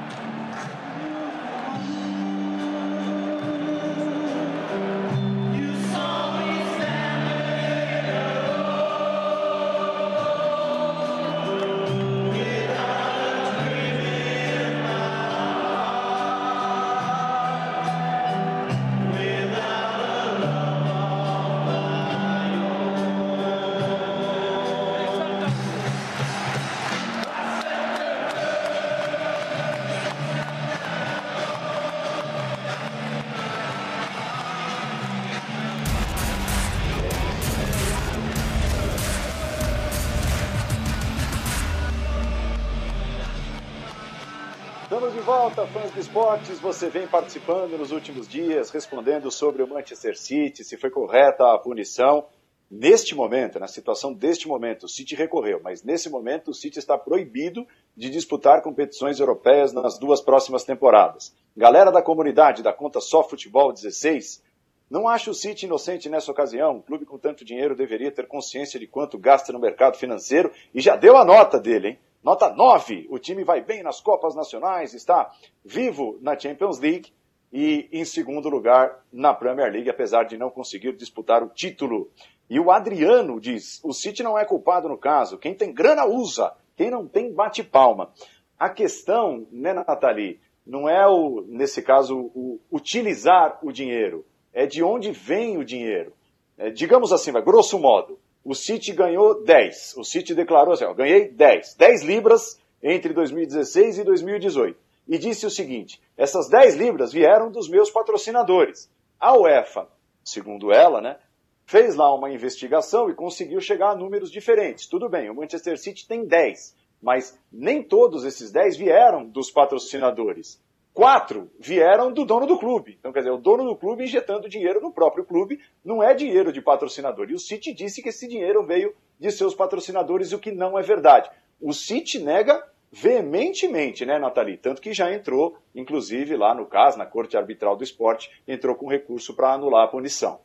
[45.67, 46.59] Fãs de esportes.
[46.59, 51.57] Você vem participando nos últimos dias, respondendo sobre o Manchester City, se foi correta a
[51.57, 52.25] punição.
[52.69, 56.97] Neste momento, na situação deste momento, o City recorreu, mas nesse momento o City está
[56.97, 61.33] proibido de disputar competições europeias nas duas próximas temporadas.
[61.55, 64.41] Galera da comunidade da conta Só Futebol 16,
[64.89, 66.77] não acho o City inocente nessa ocasião.
[66.77, 70.81] Um clube com tanto dinheiro deveria ter consciência de quanto gasta no mercado financeiro e
[70.81, 71.99] já deu a nota dele, hein?
[72.23, 73.07] Nota 9.
[73.09, 75.29] O time vai bem nas Copas Nacionais, está
[75.63, 77.11] vivo na Champions League
[77.51, 82.09] e em segundo lugar na Premier League, apesar de não conseguir disputar o título.
[82.49, 85.37] E o Adriano diz: o City não é culpado no caso.
[85.37, 88.11] Quem tem grana usa, quem não tem bate palma.
[88.57, 94.81] A questão, né, Nathalie, não é o, nesse caso, o utilizar o dinheiro, é de
[94.81, 96.13] onde vem o dinheiro.
[96.57, 99.95] É, digamos assim, vai, grosso modo, o City ganhou 10.
[99.97, 101.75] O City declarou assim: ó, ganhei 10.
[101.75, 104.77] 10 libras entre 2016 e 2018
[105.07, 108.89] e disse o seguinte: essas 10 libras vieram dos meus patrocinadores.
[109.19, 109.87] A UEFA,
[110.23, 111.17] segundo ela, né,
[111.65, 114.87] fez lá uma investigação e conseguiu chegar a números diferentes.
[114.87, 120.61] Tudo bem, o Manchester City tem 10, mas nem todos esses 10 vieram dos patrocinadores.
[120.93, 122.95] Quatro vieram do dono do clube.
[122.99, 126.53] Então, quer dizer, o dono do clube injetando dinheiro no próprio clube não é dinheiro
[126.53, 127.31] de patrocinador.
[127.31, 130.83] E o City disse que esse dinheiro veio de seus patrocinadores, o que não é
[130.83, 131.31] verdade.
[131.59, 134.55] O City nega veementemente, né, Nathalie?
[134.55, 138.87] Tanto que já entrou, inclusive, lá no caso, na Corte Arbitral do Esporte, entrou com
[138.87, 140.41] recurso para anular a punição.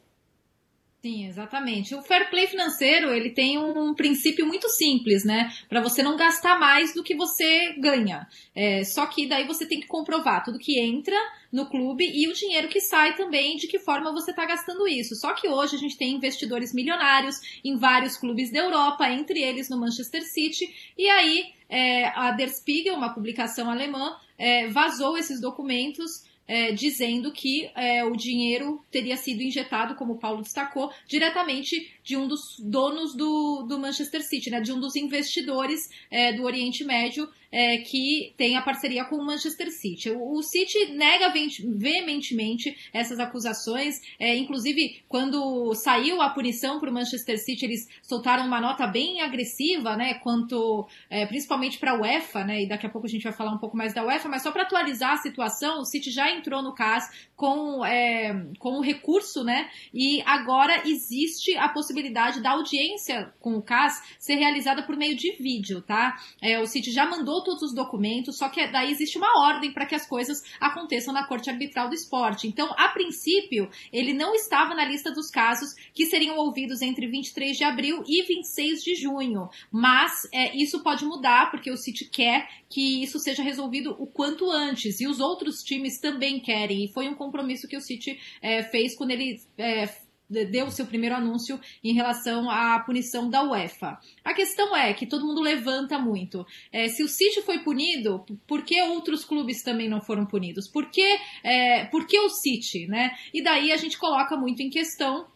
[1.00, 1.94] Sim, exatamente.
[1.94, 5.48] O fair play financeiro, ele tem um princípio muito simples, né?
[5.68, 8.26] Para você não gastar mais do que você ganha.
[8.52, 11.16] É, só que daí você tem que comprovar tudo que entra
[11.52, 15.14] no clube e o dinheiro que sai também, de que forma você está gastando isso.
[15.14, 19.70] Só que hoje a gente tem investidores milionários em vários clubes da Europa, entre eles
[19.70, 25.40] no Manchester City, e aí é, a Der Spiegel, uma publicação alemã, é, vazou esses
[25.40, 31.97] documentos é, dizendo que é, o dinheiro teria sido injetado, como o Paulo destacou, diretamente
[32.08, 36.42] de um dos donos do, do Manchester City, né, de um dos investidores é, do
[36.44, 40.10] Oriente Médio é, que tem a parceria com o Manchester City.
[40.10, 41.32] O, o City nega
[41.76, 48.46] veementemente essas acusações, é, inclusive quando saiu a punição para o Manchester City, eles soltaram
[48.46, 52.90] uma nota bem agressiva, né, quanto é, principalmente para a UEFA, né, e daqui a
[52.90, 55.18] pouco a gente vai falar um pouco mais da UEFA, mas só para atualizar a
[55.18, 60.88] situação, o City já entrou no CAS com, é, com o recurso, né, e agora
[60.88, 61.97] existe a possibilidade
[62.42, 66.16] da audiência com o CAS ser realizada por meio de vídeo, tá?
[66.40, 69.86] É, o City já mandou todos os documentos, só que daí existe uma ordem para
[69.86, 72.46] que as coisas aconteçam na Corte Arbitral do Esporte.
[72.46, 77.56] Então, a princípio, ele não estava na lista dos casos que seriam ouvidos entre 23
[77.56, 79.48] de abril e 26 de junho.
[79.70, 84.50] Mas é, isso pode mudar, porque o City quer que isso seja resolvido o quanto
[84.50, 85.00] antes.
[85.00, 86.84] E os outros times também querem.
[86.84, 89.88] E foi um compromisso que o City é, fez quando ele é,
[90.28, 93.98] deu o seu primeiro anúncio em relação à punição da UEFA.
[94.24, 96.46] A questão é que todo mundo levanta muito.
[96.72, 100.68] É, se o City foi punido, por que outros clubes também não foram punidos?
[100.68, 103.16] Por que, é, por que o City, né?
[103.32, 105.26] E daí a gente coloca muito em questão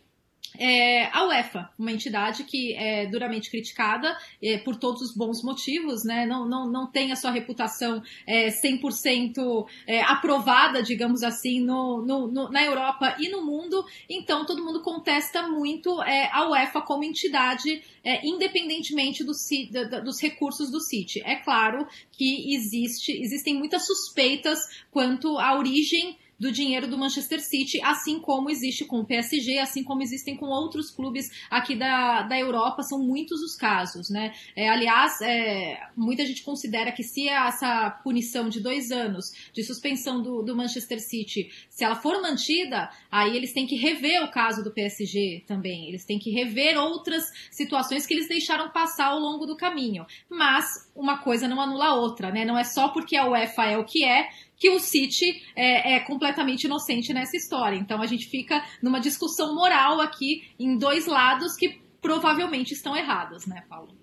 [0.59, 6.05] é, a UEFA, uma entidade que é duramente criticada é, por todos os bons motivos,
[6.05, 6.27] né?
[6.27, 12.29] não, não, não tem a sua reputação é, 100% é, aprovada, digamos assim, no, no,
[12.29, 17.05] no, na Europa e no mundo, então todo mundo contesta muito é, a UEFA como
[17.05, 21.23] entidade, é, independentemente do, do, dos recursos do City.
[21.25, 24.61] É claro que existe, existem muitas suspeitas
[24.91, 29.85] quanto à origem do dinheiro do Manchester City, assim como existe com o PSG, assim
[29.85, 34.35] como existem com outros clubes aqui da, da Europa, são muitos os casos, né?
[34.57, 40.21] É, aliás, é, muita gente considera que se essa punição de dois anos de suspensão
[40.21, 44.65] do, do Manchester City, se ela for mantida, aí eles têm que rever o caso
[44.65, 49.47] do PSG também, eles têm que rever outras situações que eles deixaram passar ao longo
[49.47, 50.05] do caminho.
[50.29, 52.45] Mas uma coisa não anula a outra, né?
[52.45, 56.01] Não é só porque a UEFA é o que é que o City é, é,
[56.01, 57.77] completamente inocente nessa história.
[57.77, 63.47] Então a gente fica numa discussão moral aqui em dois lados que provavelmente estão errados,
[63.47, 64.03] né, Paulo?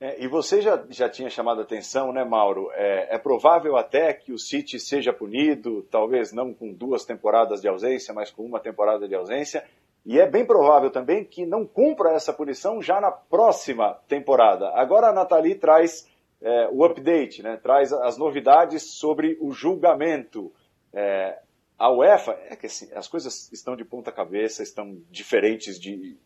[0.00, 2.70] É, e você já, já tinha chamado a atenção, né, Mauro?
[2.74, 7.68] É, é, provável até que o City seja punido, talvez não com duas temporadas de
[7.68, 9.64] ausência, mas com uma temporada de ausência.
[10.04, 14.68] E é bem provável também que não cumpra essa punição já na próxima temporada.
[14.74, 16.06] Agora a Nathalie traz
[16.44, 20.52] é, o update, né, traz as novidades sobre o julgamento.
[20.92, 21.40] É,
[21.78, 26.18] a UEFA, é que assim, as coisas estão de ponta cabeça, estão diferentes de,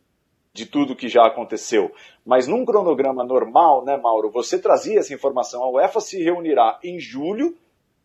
[0.52, 1.92] de tudo que já aconteceu.
[2.26, 5.62] Mas num cronograma normal, né, Mauro, você trazia essa informação.
[5.62, 7.56] A UEFA se reunirá em julho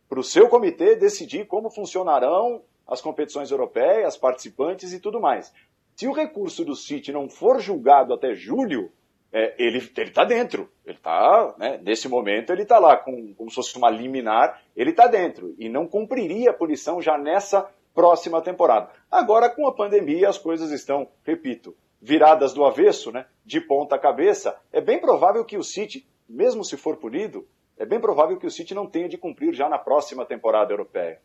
[0.07, 5.51] para o seu comitê decidir como funcionarão as competições europeias, participantes e tudo mais.
[5.95, 8.91] Se o recurso do City não for julgado até julho,
[9.33, 10.69] é, ele está dentro.
[10.85, 14.91] Ele está, né, nesse momento, ele está lá, com, como se fosse uma liminar, ele
[14.91, 15.55] está dentro.
[15.57, 18.91] E não cumpriria a punição já nessa próxima temporada.
[19.09, 24.55] Agora, com a pandemia, as coisas estão, repito, viradas do avesso, né, de ponta cabeça.
[24.71, 28.51] É bem provável que o City, mesmo se for punido, é bem provável que o
[28.51, 31.19] City não tenha de cumprir já na próxima temporada europeia.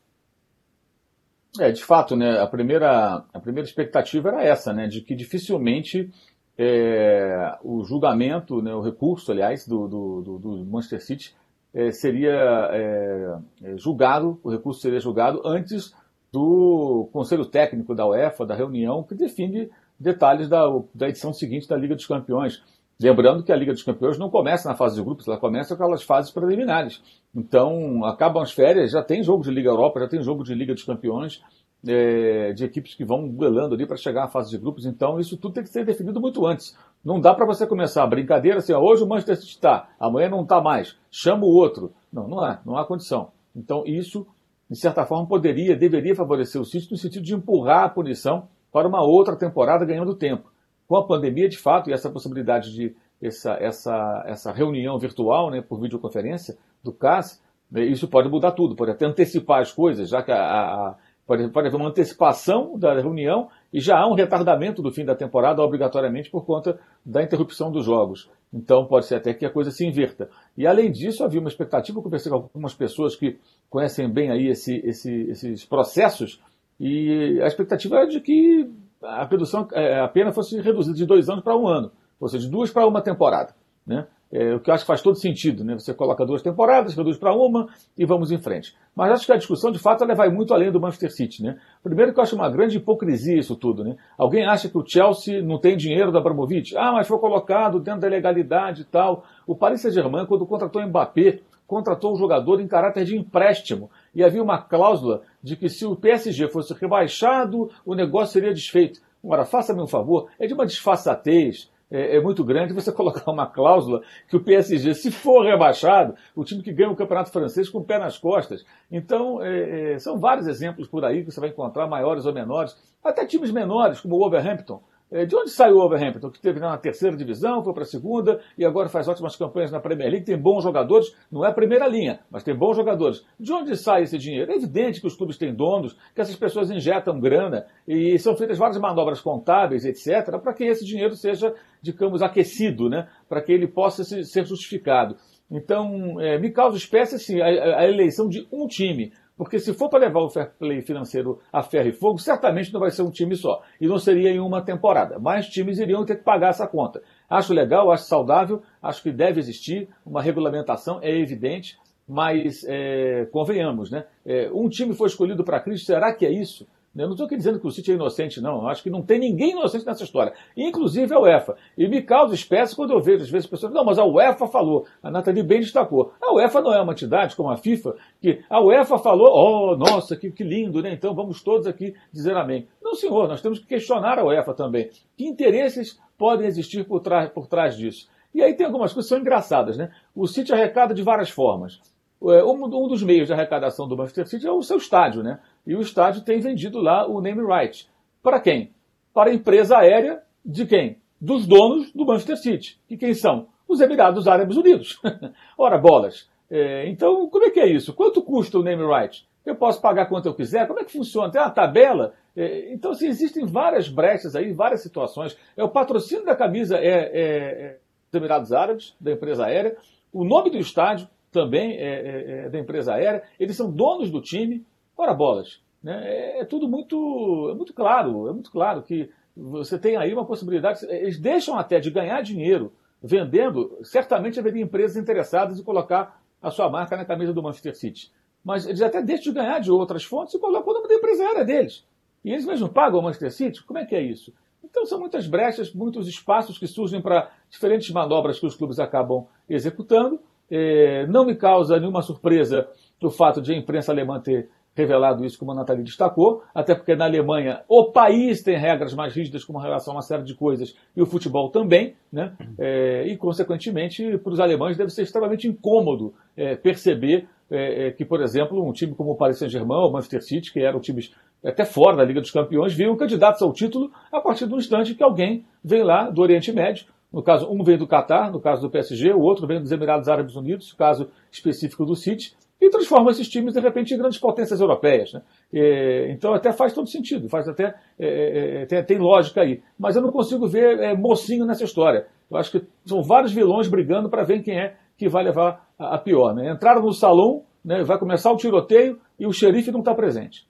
[1.59, 6.11] É, de fato, né, a primeira, a primeira expectativa era essa, né, de que dificilmente
[6.59, 11.35] é, o julgamento, né, o recurso, aliás, do, do, do Manchester City
[11.73, 12.33] é, seria
[12.73, 15.95] é, é, julgado, o recurso seria julgado antes
[16.33, 21.77] do Conselho Técnico da UEFA, da reunião, que define detalhes da, da edição seguinte da
[21.77, 22.63] Liga dos Campeões.
[23.01, 25.83] Lembrando que a Liga dos Campeões não começa na fase de grupos, ela começa com
[25.83, 27.01] aquelas fases preliminares.
[27.33, 30.75] Então, acabam as férias, já tem jogo de Liga Europa, já tem jogo de Liga
[30.75, 31.41] dos Campeões,
[31.89, 34.87] é, de equipes que vão duelando ali para chegar à fase de grupos.
[34.87, 36.77] Então, isso tudo tem que ser definido muito antes.
[37.05, 40.43] Não dá para você começar a brincadeira assim, hoje o Manchester City está, amanhã não
[40.43, 41.93] está mais, chama o outro.
[42.13, 43.31] Não, não há, não há condição.
[43.55, 44.27] Então, isso,
[44.71, 48.87] de certa forma, poderia, deveria favorecer o City no sentido de empurrar a punição para
[48.87, 50.51] uma outra temporada ganhando tempo
[50.89, 55.61] com a pandemia, de fato, e essa possibilidade de essa, essa, essa reunião virtual, né,
[55.61, 60.23] por videoconferência do CAS, né, isso pode mudar tudo, pode até antecipar as coisas, já
[60.23, 60.97] que a, a,
[61.29, 65.15] pode, pode haver uma antecipação da reunião e já há um retardamento do fim da
[65.15, 68.31] temporada, obrigatoriamente, por conta da interrupção dos jogos.
[68.51, 70.31] Então pode ser até que a coisa se inverta.
[70.57, 74.49] E além disso, havia uma expectativa, eu conversei com algumas pessoas que conhecem bem aí
[74.49, 76.41] esse, esse, esses processos,
[76.81, 78.71] e a expectativa é de que
[79.03, 82.47] a redução, é, a pena fosse reduzida de dois anos para um ano, ou seja,
[82.47, 83.55] de duas para uma temporada.
[83.87, 84.07] Né?
[84.31, 85.65] É, o que eu acho que faz todo sentido.
[85.65, 85.75] Né?
[85.75, 88.75] Você coloca duas temporadas, reduz para uma e vamos em frente.
[88.95, 91.43] Mas acho que a discussão, de fato, ela vai muito além do Manchester City.
[91.43, 91.59] Né?
[91.83, 93.83] Primeiro que eu acho uma grande hipocrisia isso tudo.
[93.83, 93.97] Né?
[94.19, 96.77] Alguém acha que o Chelsea não tem dinheiro da Abramovich?
[96.77, 99.25] Ah, mas foi colocado dentro da legalidade e tal.
[99.47, 104.43] O Paris Saint-Germain, quando contratou Mbappé, contratou o jogador em caráter de empréstimo e havia
[104.43, 109.01] uma cláusula de que se o PSG fosse rebaixado, o negócio seria desfeito.
[109.23, 113.47] Ora, faça-me um favor, é de uma disfarçatez, é, é, muito grande você colocar uma
[113.47, 117.79] cláusula que o PSG, se for rebaixado, o time que ganha o campeonato francês com
[117.79, 118.65] o pé nas costas.
[118.91, 122.77] Então, é, é, são vários exemplos por aí que você vai encontrar, maiores ou menores,
[123.03, 124.83] até times menores, como o Wolverhampton,
[125.27, 126.31] de onde saiu o Overhampton?
[126.31, 129.81] Que teve na terceira divisão, foi para a segunda e agora faz ótimas campanhas na
[129.81, 133.25] Premier League, tem bons jogadores, não é a primeira linha, mas tem bons jogadores.
[133.41, 134.53] De onde sai esse dinheiro?
[134.53, 138.59] É evidente que os clubes têm donos, que essas pessoas injetam grana e são feitas
[138.59, 143.09] várias manobras contábeis, etc., para que esse dinheiro seja, digamos, aquecido, né?
[143.29, 145.17] para que ele possa ser justificado.
[145.51, 147.47] Então, é, me causa espécie assim, a,
[147.79, 151.63] a eleição de um time porque se for para levar o fair play financeiro a
[151.63, 153.63] ferro e fogo, certamente não vai ser um time só.
[153.81, 155.19] E não seria em uma temporada.
[155.21, 157.01] Mais times iriam ter que pagar essa conta.
[157.31, 163.91] Acho legal, acho saudável, acho que deve existir uma regulamentação, é evidente, mas é, convenhamos,
[163.93, 164.07] né?
[164.27, 166.67] É, um time foi escolhido para a crise, será que é isso?
[167.03, 168.63] Eu não estou aqui dizendo que o City é inocente, não.
[168.63, 170.33] Eu acho que não tem ninguém inocente nessa história.
[170.57, 171.57] Inclusive a UEFA.
[171.77, 174.87] E me causa espécie quando eu vejo, às vezes, pessoas não, mas a UEFA falou.
[175.03, 176.13] A Nathalie bem destacou.
[176.21, 180.17] A UEFA não é uma entidade como a FIFA, que a UEFA falou, oh, nossa,
[180.17, 180.93] que, que lindo, né?
[180.93, 182.67] Então vamos todos aqui dizer amém.
[182.83, 184.91] Não, senhor, nós temos que questionar a UEFA também.
[185.17, 188.09] Que interesses podem existir por, trás, por trás disso?
[188.35, 189.91] E aí tem algumas coisas que são engraçadas, né?
[190.15, 191.81] O City arrecada de várias formas.
[192.21, 195.39] É, um dos meios de arrecadação do Manchester City é o seu estádio, né?
[195.69, 197.87] E o estádio tem vendido lá o name right.
[198.23, 198.73] Para quem?
[199.13, 200.97] Para a empresa aérea de quem?
[201.21, 202.81] Dos donos do Manchester City.
[202.89, 203.49] E quem são?
[203.69, 204.99] Os Emirados Árabes Unidos.
[205.59, 206.27] Ora, bolas.
[206.51, 207.93] É, então, como é que é isso?
[207.93, 209.29] Quanto custa o name right?
[209.45, 210.67] Eu posso pagar quanto eu quiser?
[210.67, 211.31] Como é que funciona?
[211.31, 212.15] Tem uma tabela?
[212.35, 215.37] É, então, assim, existem várias brechas aí, várias situações.
[215.55, 217.79] É o patrocínio da camisa é, é, é
[218.11, 219.77] dos Emirados Árabes, da empresa aérea.
[220.11, 224.23] O nome do estádio também é, é, é, da empresa aérea, eles são donos do
[224.23, 224.65] time.
[224.99, 226.03] Ora bolas, né?
[226.05, 230.27] é, é tudo muito, é muito claro, é muito claro que você tem aí uma
[230.27, 236.51] possibilidade, eles deixam até de ganhar dinheiro vendendo, certamente haveria empresas interessadas em colocar a
[236.51, 238.11] sua marca na camisa do Manchester City.
[238.45, 241.23] Mas eles até deixam de ganhar de outras fontes e colocam o nome da empresa
[241.23, 241.87] aérea deles.
[242.25, 243.63] E eles mesmos pagam o Manchester City?
[243.63, 244.35] Como é que é isso?
[244.65, 249.27] Então são muitas brechas, muitos espaços que surgem para diferentes manobras que os clubes acabam
[249.49, 250.21] executando,
[250.51, 252.69] é, não me causa nenhuma surpresa
[253.01, 256.95] o fato de a imprensa alemã ter revelado isso, como a Nathalie destacou, até porque
[256.95, 260.75] na Alemanha o país tem regras mais rígidas com relação a uma série de coisas
[260.97, 262.33] e o futebol também, né?
[262.59, 268.05] É, e, consequentemente, para os alemães deve ser extremamente incômodo é, perceber é, é, que,
[268.05, 271.13] por exemplo, um time como o Paris Saint-Germain ou o Manchester City, que eram times
[271.45, 275.03] até fora da Liga dos Campeões, viram candidatos ao título a partir do instante que
[275.03, 276.87] alguém vem lá do Oriente Médio.
[277.13, 280.09] No caso, um vem do Catar, no caso do PSG, o outro vem dos Emirados
[280.09, 284.19] Árabes Unidos, no caso específico do City, e transforma esses times, de repente, em grandes
[284.19, 285.13] potências europeias.
[285.13, 285.23] Né?
[285.53, 289.63] E, então, até faz todo sentido, faz até é, é, é tem, tem, lógica aí.
[289.79, 292.07] Mas eu não consigo ver é, mocinho nessa história.
[292.31, 295.95] Eu acho que são vários vilões brigando para ver quem é que vai levar a,
[295.95, 296.35] a pior.
[296.35, 296.51] Né?
[296.51, 300.49] Entraram no salão, né, vai começar o tiroteio e o xerife não está presente.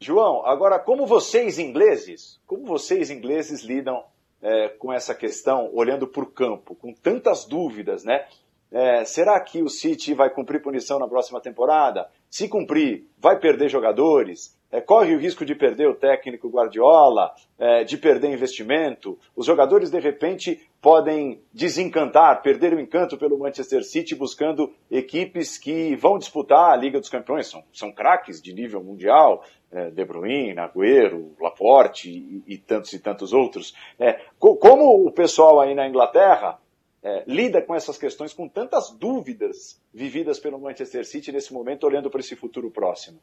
[0.00, 4.04] João, agora como vocês ingleses, como vocês ingleses lidam
[4.40, 8.24] é, com essa questão, olhando para o campo, com tantas dúvidas, né?
[8.70, 12.08] É, será que o City vai cumprir punição na próxima temporada?
[12.28, 14.56] Se cumprir, vai perder jogadores?
[14.70, 19.18] É, corre o risco de perder o técnico Guardiola, é, de perder investimento?
[19.34, 25.96] Os jogadores, de repente, podem desencantar, perder o encanto pelo Manchester City, buscando equipes que
[25.96, 27.46] vão disputar a Liga dos Campeões.
[27.46, 29.42] São, são craques de nível mundial,
[29.72, 33.74] é, De Bruyne, Agüero, Laporte e, e, tantos e tantos outros.
[33.98, 36.58] É, co como o pessoal aí na Inglaterra
[37.02, 42.10] é, lida com essas questões, com tantas dúvidas vividas pelo Manchester City nesse momento, olhando
[42.10, 43.18] para esse futuro próximo?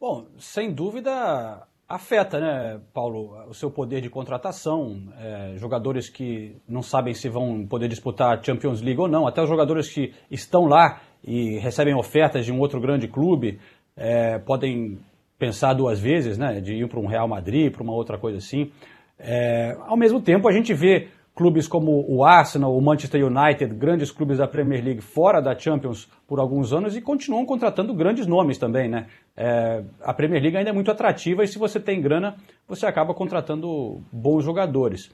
[0.00, 6.82] Bom, sem dúvida afeta, né, Paulo, o seu poder de contratação, é, jogadores que não
[6.82, 10.66] sabem se vão poder disputar a Champions League ou não, até os jogadores que estão
[10.66, 13.58] lá e recebem ofertas de um outro grande clube,
[13.96, 15.00] é, podem
[15.36, 18.70] pensar duas vezes, né, de ir para um Real Madrid, para uma outra coisa assim.
[19.18, 21.08] É, ao mesmo tempo, a gente vê
[21.40, 26.06] clubes como o Arsenal, o Manchester United, grandes clubes da Premier League fora da Champions
[26.28, 29.06] por alguns anos e continuam contratando grandes nomes também, né?
[29.34, 32.36] É, a Premier League ainda é muito atrativa e se você tem grana,
[32.68, 35.10] você acaba contratando bons jogadores.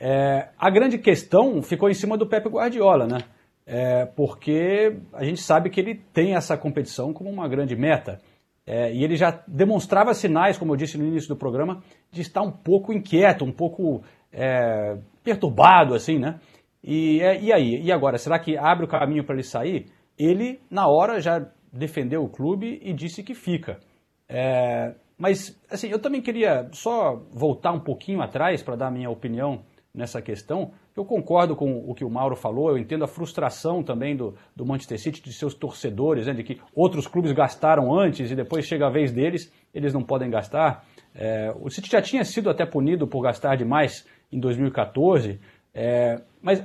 [0.00, 3.18] É, a grande questão ficou em cima do Pep Guardiola, né?
[3.64, 8.18] É, porque a gente sabe que ele tem essa competição como uma grande meta.
[8.66, 12.42] É, e ele já demonstrava sinais, como eu disse no início do programa, de estar
[12.42, 14.02] um pouco inquieto, um pouco
[14.32, 14.98] é,
[15.28, 16.40] perturbado, assim, né?
[16.82, 17.82] E, é, e aí?
[17.82, 18.16] E agora?
[18.16, 19.86] Será que abre o caminho para ele sair?
[20.18, 23.78] Ele, na hora, já defendeu o clube e disse que fica.
[24.26, 29.60] É, mas, assim, eu também queria só voltar um pouquinho atrás para dar minha opinião
[29.92, 30.70] nessa questão.
[30.96, 34.64] Eu concordo com o que o Mauro falou, eu entendo a frustração também do, do
[34.64, 38.86] Manchester City, de seus torcedores, né, de que outros clubes gastaram antes e depois chega
[38.86, 40.84] a vez deles, eles não podem gastar.
[41.14, 45.40] É, o City já tinha sido até punido por gastar demais em 2014.
[45.74, 46.64] É, mas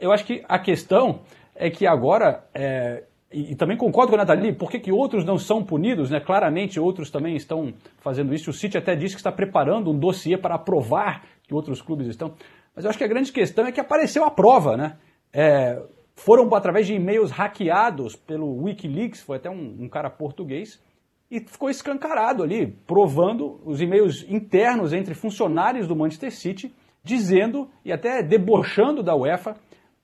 [0.00, 1.20] eu acho que a questão
[1.54, 5.24] é que agora, é, e, e, também concordo com a Nathalie, por que, que outros
[5.24, 6.10] não são punidos?
[6.10, 6.20] Né?
[6.20, 8.50] Claramente outros também estão fazendo isso.
[8.50, 12.34] O City até disse que está preparando um dossiê para aprovar que outros clubes estão.
[12.74, 14.96] Mas eu acho que a grande questão é que apareceu a prova, né?
[15.32, 15.82] É,
[16.14, 20.82] foram através de e-mails hackeados pelo Wikileaks, foi até um, um cara português,
[21.30, 26.74] e ficou escancarado ali, provando os e-mails internos entre funcionários do Manchester City
[27.08, 29.56] dizendo e até debochando da UEFA,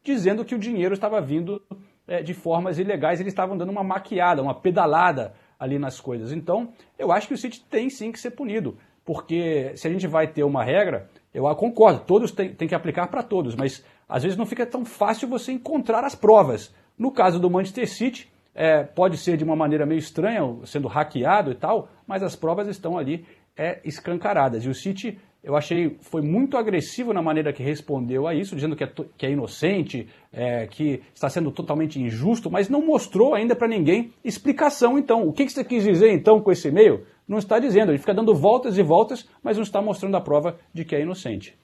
[0.03, 1.61] dizendo que o dinheiro estava vindo
[2.09, 6.33] é, de formas ilegais, eles estavam dando uma maquiada, uma pedalada ali nas coisas.
[6.33, 10.07] Então, eu acho que o City tem sim que ser punido, porque se a gente
[10.07, 14.23] vai ter uma regra, eu concordo, todos têm, têm que aplicar para todos, mas às
[14.23, 16.75] vezes não fica tão fácil você encontrar as provas.
[16.99, 21.51] No caso do Manchester City, é, pode ser de uma maneira meio estranha, sendo hackeado
[21.51, 24.65] e tal, mas as provas estão ali é, escancaradas.
[24.65, 28.75] E o City eu achei foi muito agressivo na maneira que respondeu a isso, dizendo
[28.75, 33.55] que é, que é inocente, é, que está sendo totalmente injusto, mas não mostrou ainda
[33.55, 34.99] para ninguém explicação.
[34.99, 37.07] Então, o que, que você quis dizer então com esse e-mail?
[37.29, 40.59] Não está dizendo, ele fica dando voltas e voltas, mas não está mostrando a prova
[40.73, 41.59] de que é inocente.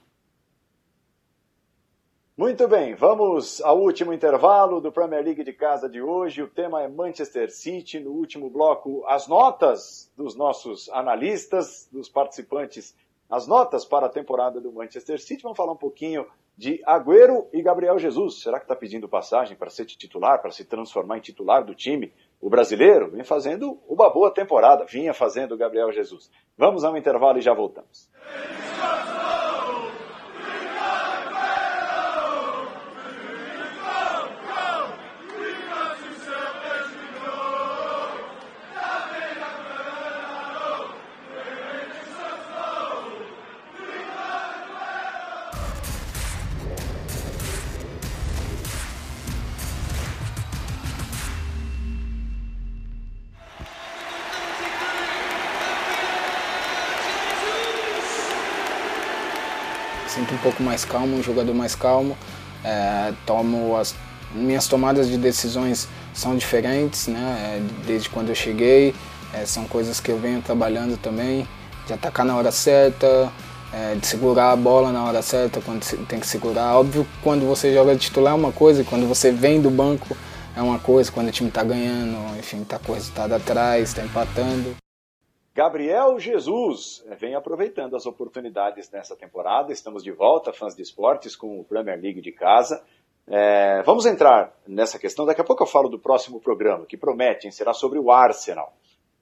[2.37, 6.41] Muito bem, vamos ao último intervalo do Premier League de casa de hoje.
[6.41, 7.99] O tema é Manchester City.
[7.99, 12.95] No último bloco, as notas dos nossos analistas, dos participantes
[13.31, 15.41] as notas para a temporada do Manchester City.
[15.41, 16.27] Vamos falar um pouquinho
[16.57, 18.41] de Agüero e Gabriel Jesus.
[18.41, 22.11] Será que está pedindo passagem para ser titular, para se transformar em titular do time?
[22.41, 26.29] O brasileiro vem fazendo uma boa temporada, vinha fazendo o Gabriel Jesus.
[26.57, 28.09] Vamos a um intervalo e já voltamos.
[60.37, 62.17] Pouco mais calmo, um jogador mais calmo.
[62.63, 63.95] É, tomo as
[64.33, 67.57] minhas tomadas de decisões são diferentes, né?
[67.57, 68.93] É, desde quando eu cheguei,
[69.33, 71.47] é, são coisas que eu venho trabalhando também,
[71.87, 73.31] de atacar na hora certa,
[73.73, 76.75] é, de segurar a bola na hora certa, quando tem que segurar.
[76.75, 80.15] Óbvio quando você joga de titular é uma coisa, quando você vem do banco
[80.55, 84.03] é uma coisa, quando o time está ganhando, enfim, está com o resultado atrás, está
[84.03, 84.80] empatando.
[85.53, 89.73] Gabriel Jesus vem aproveitando as oportunidades nessa temporada.
[89.73, 92.81] Estamos de volta, fãs de esportes, com o Premier League de casa.
[93.27, 95.25] É, vamos entrar nessa questão.
[95.25, 98.73] Daqui a pouco eu falo do próximo programa, que prometem, será sobre o Arsenal.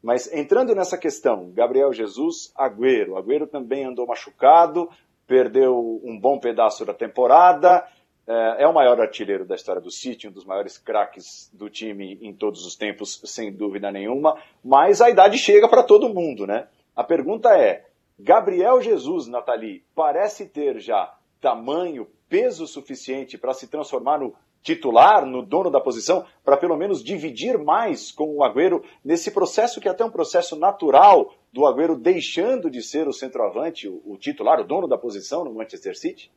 [0.03, 3.17] Mas entrando nessa questão, Gabriel Jesus, Agüero.
[3.17, 4.87] Agüero também andou machucado,
[5.25, 7.85] perdeu um bom pedaço da temporada.
[8.31, 12.19] É, é o maior artilheiro da história do City, um dos maiores craques do time
[12.21, 14.39] em todos os tempos, sem dúvida nenhuma.
[14.63, 16.67] Mas a idade chega para todo mundo, né?
[16.95, 17.87] A pergunta é:
[18.19, 21.11] Gabriel Jesus, Nathalie, parece ter já
[21.41, 27.03] tamanho, peso suficiente para se transformar no titular, no dono da posição, para pelo menos
[27.03, 31.97] dividir mais com o Agüero nesse processo que é até um processo natural do Agüero
[31.97, 36.31] deixando de ser o centroavante, o, o titular, o dono da posição no Manchester City?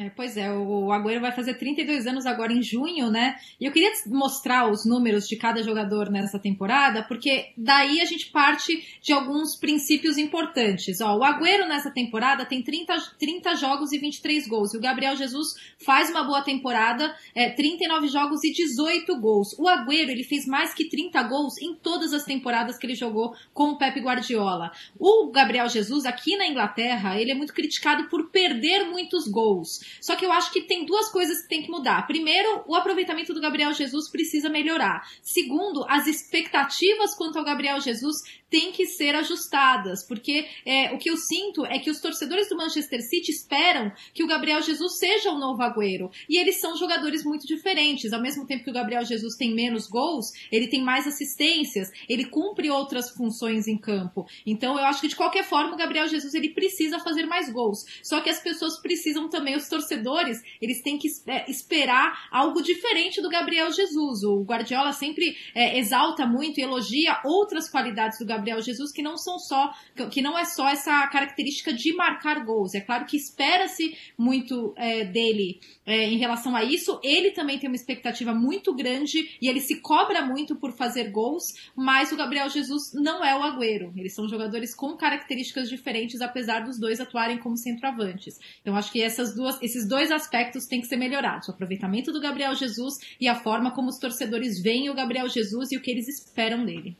[0.00, 3.34] É, pois é, o Agüero vai fazer 32 anos agora em junho, né?
[3.60, 8.30] E eu queria mostrar os números de cada jogador nessa temporada, porque daí a gente
[8.30, 11.00] parte de alguns princípios importantes.
[11.00, 14.72] Ó, o Agüero nessa temporada tem 30, 30 jogos e 23 gols.
[14.72, 19.52] E o Gabriel Jesus faz uma boa temporada, é, 39 jogos e 18 gols.
[19.58, 23.34] O Agüero, ele fez mais que 30 gols em todas as temporadas que ele jogou
[23.52, 24.70] com o Pep Guardiola.
[24.96, 29.87] O Gabriel Jesus, aqui na Inglaterra, ele é muito criticado por perder muitos gols.
[30.00, 32.06] Só que eu acho que tem duas coisas que tem que mudar.
[32.06, 35.06] Primeiro, o aproveitamento do Gabriel Jesus precisa melhorar.
[35.22, 41.10] Segundo, as expectativas quanto ao Gabriel Jesus têm que ser ajustadas, porque é, o que
[41.10, 45.30] eu sinto é que os torcedores do Manchester City esperam que o Gabriel Jesus seja
[45.30, 46.10] o novo Agüero.
[46.28, 48.12] E eles são jogadores muito diferentes.
[48.12, 52.24] Ao mesmo tempo que o Gabriel Jesus tem menos gols, ele tem mais assistências, ele
[52.24, 54.26] cumpre outras funções em campo.
[54.46, 57.84] Então eu acho que de qualquer forma o Gabriel Jesus ele precisa fazer mais gols.
[58.02, 63.20] Só que as pessoas precisam também, os torcedores, eles têm que é, esperar algo diferente
[63.20, 64.22] do Gabriel Jesus.
[64.22, 69.16] O Guardiola sempre é, exalta muito e elogia outras qualidades do Gabriel Jesus que não
[69.16, 69.72] são só,
[70.10, 72.74] que não é só essa característica de marcar gols.
[72.74, 77.00] É claro que espera-se muito é, dele é, em relação a isso.
[77.02, 81.44] Ele também tem uma expectativa muito grande e ele se cobra muito por fazer gols,
[81.76, 83.92] mas o Gabriel Jesus não é o Agüero.
[83.96, 88.38] Eles são jogadores com características diferentes, apesar dos dois atuarem como centroavantes.
[88.60, 92.20] Então acho que essas duas esses dois aspectos têm que ser melhorados: o aproveitamento do
[92.20, 95.90] Gabriel Jesus e a forma como os torcedores veem o Gabriel Jesus e o que
[95.90, 96.96] eles esperam dele.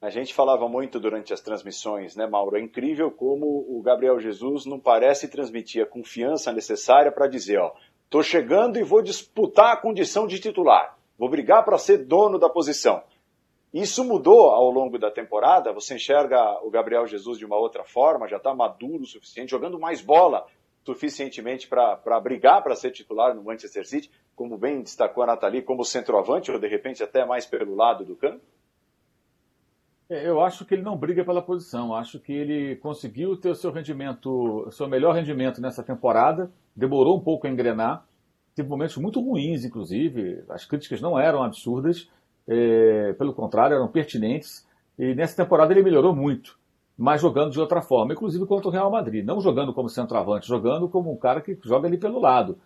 [0.00, 2.56] A gente falava muito durante as transmissões, né, Mauro?
[2.56, 7.72] É incrível como o Gabriel Jesus não parece transmitir a confiança necessária para dizer, ó,
[8.08, 10.96] tô chegando e vou disputar a condição de titular.
[11.18, 13.02] Vou brigar para ser dono da posição.
[13.74, 15.72] Isso mudou ao longo da temporada.
[15.72, 19.80] Você enxerga o Gabriel Jesus de uma outra forma, já está maduro o suficiente, jogando
[19.80, 20.46] mais bola
[20.84, 25.84] suficientemente para brigar para ser titular no Manchester City, como bem destacou a Nathalie, como
[25.84, 28.40] centroavante, ou de repente até mais pelo lado do campo?
[30.10, 31.94] É, eu acho que ele não briga pela posição.
[31.94, 36.50] Acho que ele conseguiu ter o seu rendimento, seu melhor rendimento nessa temporada.
[36.74, 38.06] Demorou um pouco a engrenar.
[38.54, 40.42] Teve momentos muito ruins, inclusive.
[40.48, 42.10] As críticas não eram absurdas.
[42.46, 44.66] É, pelo contrário, eram pertinentes.
[44.98, 46.58] E nessa temporada ele melhorou muito
[46.98, 49.24] mas jogando de outra forma, inclusive contra o Real Madrid.
[49.24, 52.58] Não jogando como centroavante, jogando como um cara que joga ali pelo lado,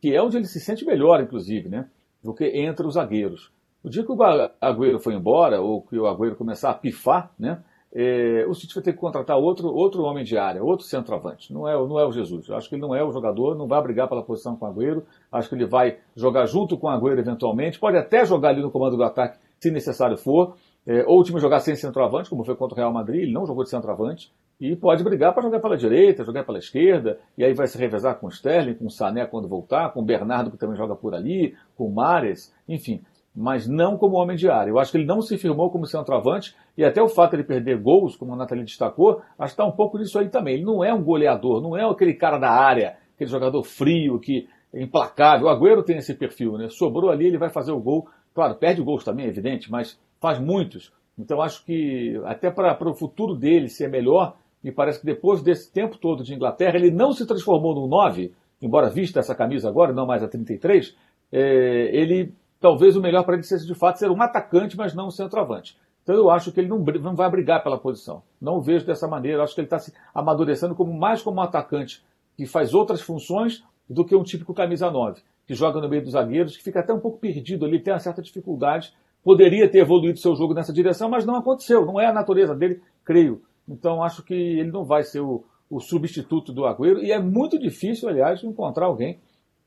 [0.00, 1.88] que é onde ele se sente melhor, inclusive, né?
[2.22, 3.50] Do que entre os zagueiros.
[3.82, 4.16] O dia que o
[4.60, 7.62] Agüero foi embora, ou que o Agüero começar a pifar, né?
[7.92, 11.52] É, o City vai ter que contratar outro, outro homem de área, outro centroavante.
[11.52, 12.48] Não é, não é o Jesus.
[12.48, 14.68] Eu acho que ele não é o jogador, não vai brigar pela posição com o
[14.68, 15.04] Agüero.
[15.32, 17.80] Acho que ele vai jogar junto com o Agüero eventualmente.
[17.80, 20.54] Pode até jogar ali no comando do ataque, se necessário for.
[20.86, 23.44] É, ou o time jogar sem centroavante, como foi contra o Real Madrid, ele não
[23.44, 27.52] jogou de centroavante, e pode brigar para jogar pela direita, jogar pela esquerda, e aí
[27.52, 30.56] vai se revezar com o Sterling, com o Sané quando voltar, com o Bernardo que
[30.56, 33.02] também joga por ali, com o Mares, enfim,
[33.34, 34.70] mas não como homem de área.
[34.70, 37.44] Eu acho que ele não se firmou como centroavante, e até o fato de ele
[37.44, 40.54] perder gols, como a Nathalie destacou, acho que está um pouco nisso aí também.
[40.54, 44.48] Ele não é um goleador, não é aquele cara da área, aquele jogador frio, que
[44.72, 45.46] é implacável.
[45.46, 46.68] O Agüero tem esse perfil, né?
[46.68, 48.08] Sobrou ali, ele vai fazer o gol.
[48.34, 50.92] Claro, perde gols também, é evidente, mas faz muitos.
[51.18, 55.72] Então acho que até para o futuro dele ser melhor, me parece que depois desse
[55.72, 59.92] tempo todo de Inglaterra, ele não se transformou num 9, embora vista essa camisa agora,
[59.92, 60.96] não mais a 33,
[61.32, 65.08] é, ele talvez o melhor para ele seja de fato ser um atacante, mas não
[65.08, 65.76] um centroavante.
[66.02, 68.22] Então eu acho que ele não, não vai brigar pela posição.
[68.40, 69.38] Não o vejo dessa maneira.
[69.38, 72.04] Eu acho que ele está se amadurecendo como mais como um atacante
[72.36, 76.12] que faz outras funções do que um típico camisa 9, que joga no meio dos
[76.12, 78.94] zagueiros, que fica até um pouco perdido ali, tem uma certa dificuldade.
[79.22, 82.80] Poderia ter evoluído seu jogo nessa direção, mas não aconteceu, não é a natureza dele,
[83.04, 83.42] creio.
[83.68, 87.58] Então acho que ele não vai ser o, o substituto do Agüero, e é muito
[87.58, 89.18] difícil, aliás, encontrar alguém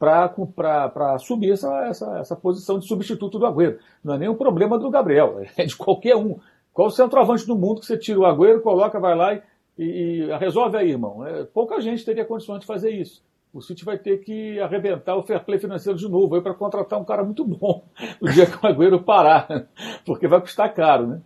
[0.04, 3.80] para assumir essa, essa, essa posição de substituto do Agüero.
[4.04, 6.39] Não é nem um problema do Gabriel, é de qualquer um.
[6.74, 9.41] Qual o centroavante do mundo que você tira o Agüero, coloca, vai lá e,
[9.78, 11.26] e, e resolve aí, irmão?
[11.26, 13.24] É, pouca gente teria condições de fazer isso.
[13.54, 17.06] O City vai ter que arrebentar o fair play financeiro de novo para contratar um
[17.06, 17.84] cara muito bom
[18.20, 19.47] no dia que o Agüero parar,
[20.06, 21.22] porque vai custar caro, né?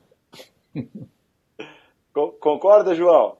[2.40, 3.38] Concorda, João?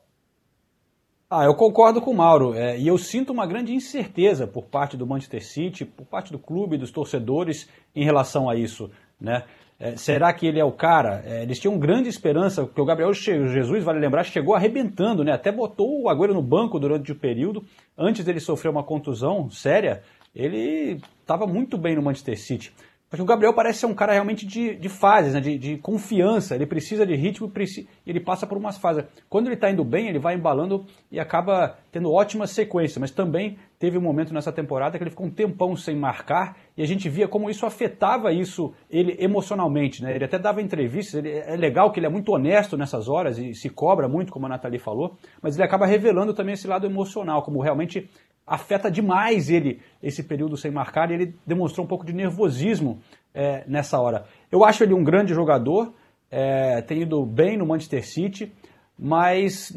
[1.30, 2.54] Ah, eu concordo com o Mauro.
[2.54, 6.40] É, e eu sinto uma grande incerteza por parte do Manchester City, por parte do
[6.40, 8.90] clube, dos torcedores, em relação a isso.
[9.20, 9.44] Né?
[9.78, 11.22] É, será que ele é o cara?
[11.26, 15.34] É, eles tinham grande esperança, porque o Gabriel Jesus, vale lembrar, chegou arrebentando, né?
[15.34, 17.62] até botou o Agüero no banco durante o período.
[17.98, 20.04] Antes dele sofrer uma contusão séria,
[20.34, 22.74] ele estava muito bem no Manchester City.
[23.10, 25.40] Porque o Gabriel parece ser um cara realmente de, de fases, né?
[25.40, 26.56] de, de, confiança.
[26.56, 29.06] Ele precisa de ritmo e ele passa por umas fases.
[29.30, 32.98] Quando ele está indo bem, ele vai embalando e acaba tendo ótimas sequências.
[32.98, 36.82] Mas também teve um momento nessa temporada que ele ficou um tempão sem marcar e
[36.82, 40.04] a gente via como isso afetava isso ele emocionalmente.
[40.04, 40.14] Né?
[40.14, 41.16] Ele até dava entrevistas.
[41.16, 44.48] Ele, é legal que ele é muito honesto nessas horas e se cobra muito, como
[44.48, 45.16] a Nathalie falou.
[45.42, 48.10] Mas ele acaba revelando também esse lado emocional, como realmente
[48.48, 53.00] afeta demais ele esse período sem marcar e ele demonstrou um pouco de nervosismo
[53.34, 54.26] é, nessa hora.
[54.50, 55.94] Eu acho ele um grande jogador,
[56.32, 58.54] é, tem ido bem no Manchester City,
[58.98, 59.72] mas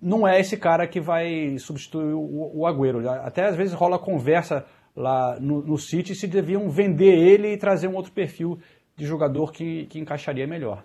[0.00, 3.06] não é esse cara que vai substituir o, o Agüero.
[3.08, 7.88] Até às vezes rola conversa lá no, no City se deviam vender ele e trazer
[7.88, 8.58] um outro perfil
[8.96, 10.82] de jogador que, que encaixaria melhor.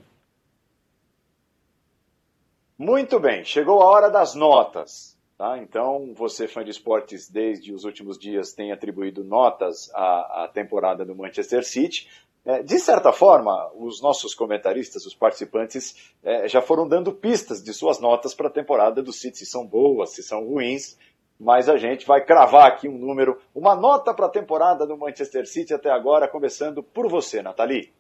[2.78, 5.11] Muito bem, chegou a hora das notas.
[5.42, 5.58] Tá?
[5.58, 11.04] Então, você, fã de esportes, desde os últimos dias tem atribuído notas à, à temporada
[11.04, 12.08] do Manchester City.
[12.46, 17.74] É, de certa forma, os nossos comentaristas, os participantes, é, já foram dando pistas de
[17.74, 20.96] suas notas para a temporada do City, se são boas, se são ruins,
[21.40, 25.48] mas a gente vai cravar aqui um número, uma nota para a temporada do Manchester
[25.48, 27.92] City até agora, começando por você, Nathalie.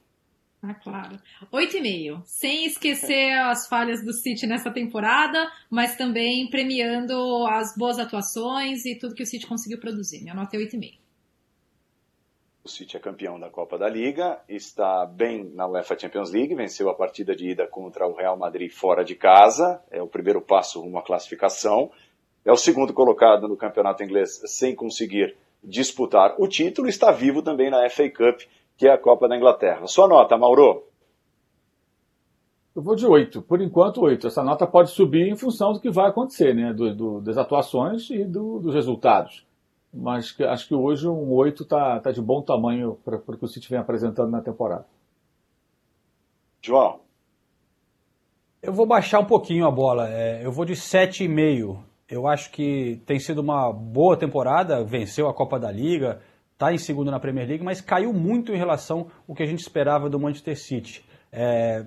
[0.64, 1.18] Ah, claro.
[1.52, 2.22] Oito e meio.
[2.24, 8.96] Sem esquecer as falhas do City nessa temporada, mas também premiando as boas atuações e
[8.96, 10.22] tudo que o City conseguiu produzir.
[10.22, 11.02] Minha nota é oito e meio.
[12.64, 16.92] O City é campeão da Copa da Liga, está bem na UEFA Champions League, venceu
[16.92, 20.80] a partida de ida contra o Real Madrid fora de casa, é o primeiro passo
[20.80, 21.90] rumo à classificação.
[22.46, 27.72] É o segundo colocado no campeonato inglês sem conseguir disputar o título, está vivo também
[27.72, 28.42] na FA Cup
[28.82, 29.86] que é a Copa da Inglaterra.
[29.86, 30.88] Sua nota, Mauro?
[32.76, 33.44] Eu vou de 8.
[33.44, 34.26] Por enquanto, 8.
[34.26, 36.74] Essa nota pode subir em função do que vai acontecer, né?
[36.74, 39.46] Do, do, das atuações e do, dos resultados.
[39.94, 43.46] Mas que, acho que hoje um 8 está tá de bom tamanho para o que
[43.46, 44.88] o City vem apresentando na temporada.
[46.60, 47.02] João?
[48.64, 50.10] Eu vou baixar um pouquinho a bola.
[50.10, 51.78] É, eu vou de 7,5.
[52.10, 56.20] Eu acho que tem sido uma boa temporada, venceu a Copa da Liga,
[56.62, 59.62] está em segundo na Premier League, mas caiu muito em relação ao que a gente
[59.62, 61.04] esperava do Manchester City.
[61.32, 61.84] É,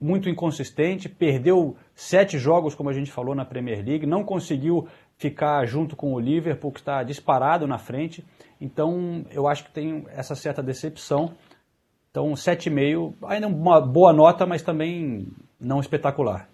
[0.00, 5.64] muito inconsistente, perdeu sete jogos, como a gente falou, na Premier League, não conseguiu ficar
[5.64, 8.24] junto com o Liverpool, que está disparado na frente.
[8.60, 11.32] Então, eu acho que tem essa certa decepção.
[12.10, 15.28] Então, 7,5, ainda uma boa nota, mas também
[15.60, 16.48] não espetacular.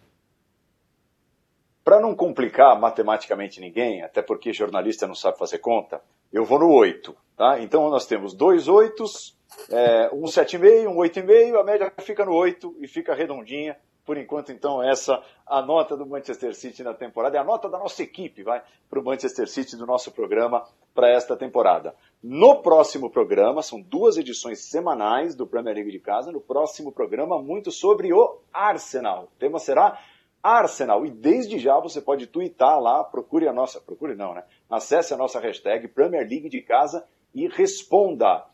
[1.83, 6.03] Para não complicar matematicamente ninguém, até porque jornalista não sabe fazer conta,
[6.33, 7.15] eu vou no 8.
[7.37, 7.61] Tá?
[7.61, 9.37] Então nós temos dois oitos,
[9.71, 13.77] é, um 7,5, um 8,5, a média fica no 8 e fica redondinha.
[14.07, 17.77] Por enquanto, então, essa a nota do Manchester City na temporada, é a nota da
[17.77, 20.65] nossa equipe, vai, para o Manchester City do nosso programa
[20.95, 21.93] para esta temporada.
[22.23, 27.43] No próximo programa, são duas edições semanais do Premier League de casa, no próximo programa,
[27.43, 29.25] muito sobre o Arsenal.
[29.25, 30.01] O tema será
[30.47, 31.05] Arsenal.
[31.05, 34.45] E desde já você pode twittar lá, procure a nossa, procure não, né?
[34.71, 38.45] Acesse a nossa hashtag Premier League de Casa e responda.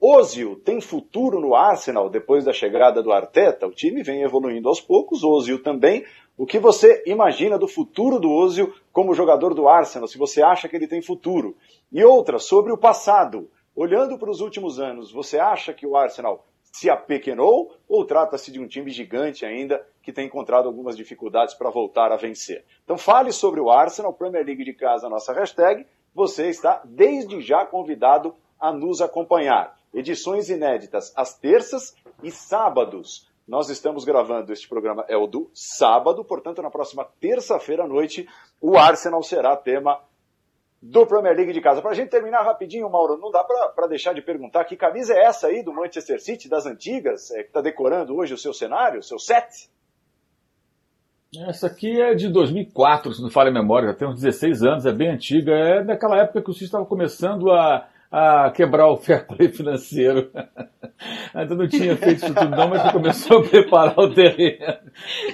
[0.00, 3.66] Ozil tem futuro no Arsenal depois da chegada do Arteta?
[3.66, 6.04] O time vem evoluindo aos poucos, Ozil também.
[6.36, 10.68] O que você imagina do futuro do Ozil como jogador do Arsenal, se você acha
[10.68, 11.56] que ele tem futuro?
[11.92, 13.48] E outra, sobre o passado.
[13.74, 18.58] Olhando para os últimos anos, você acha que o Arsenal se apequenou ou trata-se de
[18.58, 22.64] um time gigante ainda que tem encontrado algumas dificuldades para voltar a vencer?
[22.82, 25.86] Então fale sobre o Arsenal, Premier League de casa, nossa hashtag.
[26.14, 29.76] Você está desde já convidado a nos acompanhar.
[29.92, 33.30] Edições inéditas às terças e sábados.
[33.46, 38.26] Nós estamos gravando este programa, é o do sábado, portanto, na próxima terça-feira à noite,
[38.60, 40.00] o Arsenal será tema
[40.82, 41.80] do Premier League de casa.
[41.80, 45.24] Para a gente terminar rapidinho, Mauro, não dá para deixar de perguntar que camisa é
[45.26, 48.98] essa aí do Manchester City, das antigas, é, que está decorando hoje o seu cenário,
[48.98, 49.70] o seu set?
[51.48, 54.84] Essa aqui é de 2004, se não falha a memória, já tem uns 16 anos,
[54.84, 55.52] é bem antiga.
[55.52, 60.30] É daquela época que o City estava começando a, a quebrar o fair play financeiro.
[61.34, 64.76] Ainda não tinha feito isso tudo não, mas começou a preparar o terreno.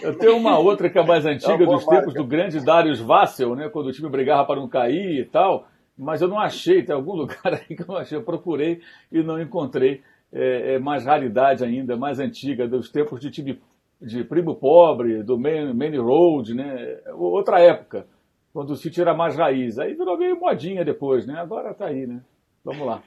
[0.01, 1.97] Eu tenho uma outra que é mais antiga, é dos marca.
[1.97, 5.67] tempos do grande Darius Vassel, né, quando o time brigava para não cair e tal,
[5.99, 9.41] mas eu não achei, tem algum lugar aí que eu achei, eu procurei e não
[9.41, 10.01] encontrei.
[10.31, 13.61] É, é mais raridade ainda, mais antiga, dos tempos de time
[14.01, 17.01] de primo pobre, do Main, Road, né?
[17.15, 18.07] Outra época,
[18.53, 19.79] quando o City era mais raiz.
[19.79, 21.35] Aí virou meio modinha depois, né?
[21.39, 22.21] Agora tá aí, né?
[22.65, 23.03] Vamos lá.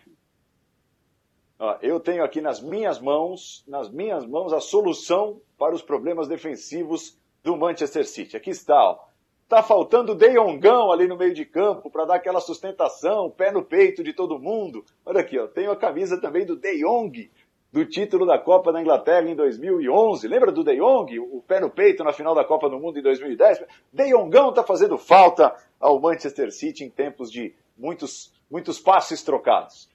[1.81, 7.19] Eu tenho aqui nas minhas mãos, nas minhas mãos, a solução para os problemas defensivos
[7.43, 8.35] do Manchester City.
[8.35, 8.99] Aqui está, ó.
[9.47, 13.51] Tá faltando o De Jongão ali no meio de campo para dar aquela sustentação, pé
[13.51, 14.83] no peito de todo mundo.
[15.05, 15.45] Olha aqui, ó.
[15.47, 17.29] Tenho a camisa também do De Jong,
[17.71, 20.27] do título da Copa da Inglaterra em 2011.
[20.27, 23.03] Lembra do De Jong, o pé no peito na final da Copa do Mundo em
[23.03, 23.65] 2010?
[23.91, 29.89] De Jongão está fazendo falta ao Manchester City em tempos de muitos, muitos passes trocados.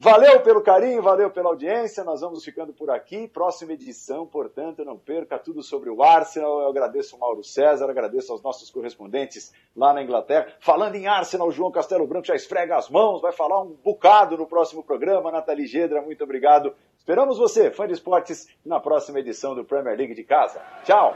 [0.00, 2.04] Valeu pelo carinho, valeu pela audiência.
[2.04, 3.26] Nós vamos ficando por aqui.
[3.26, 6.60] Próxima edição, portanto, não perca tudo sobre o Arsenal.
[6.60, 10.54] Eu agradeço ao Mauro César, agradeço aos nossos correspondentes lá na Inglaterra.
[10.60, 14.46] Falando em Arsenal, João Castelo Branco já esfrega as mãos, vai falar um bocado no
[14.46, 15.32] próximo programa.
[15.32, 16.72] Nathalie Gedra, muito obrigado.
[16.96, 20.62] Esperamos você, fã de esportes, na próxima edição do Premier League de casa.
[20.84, 21.12] Tchau!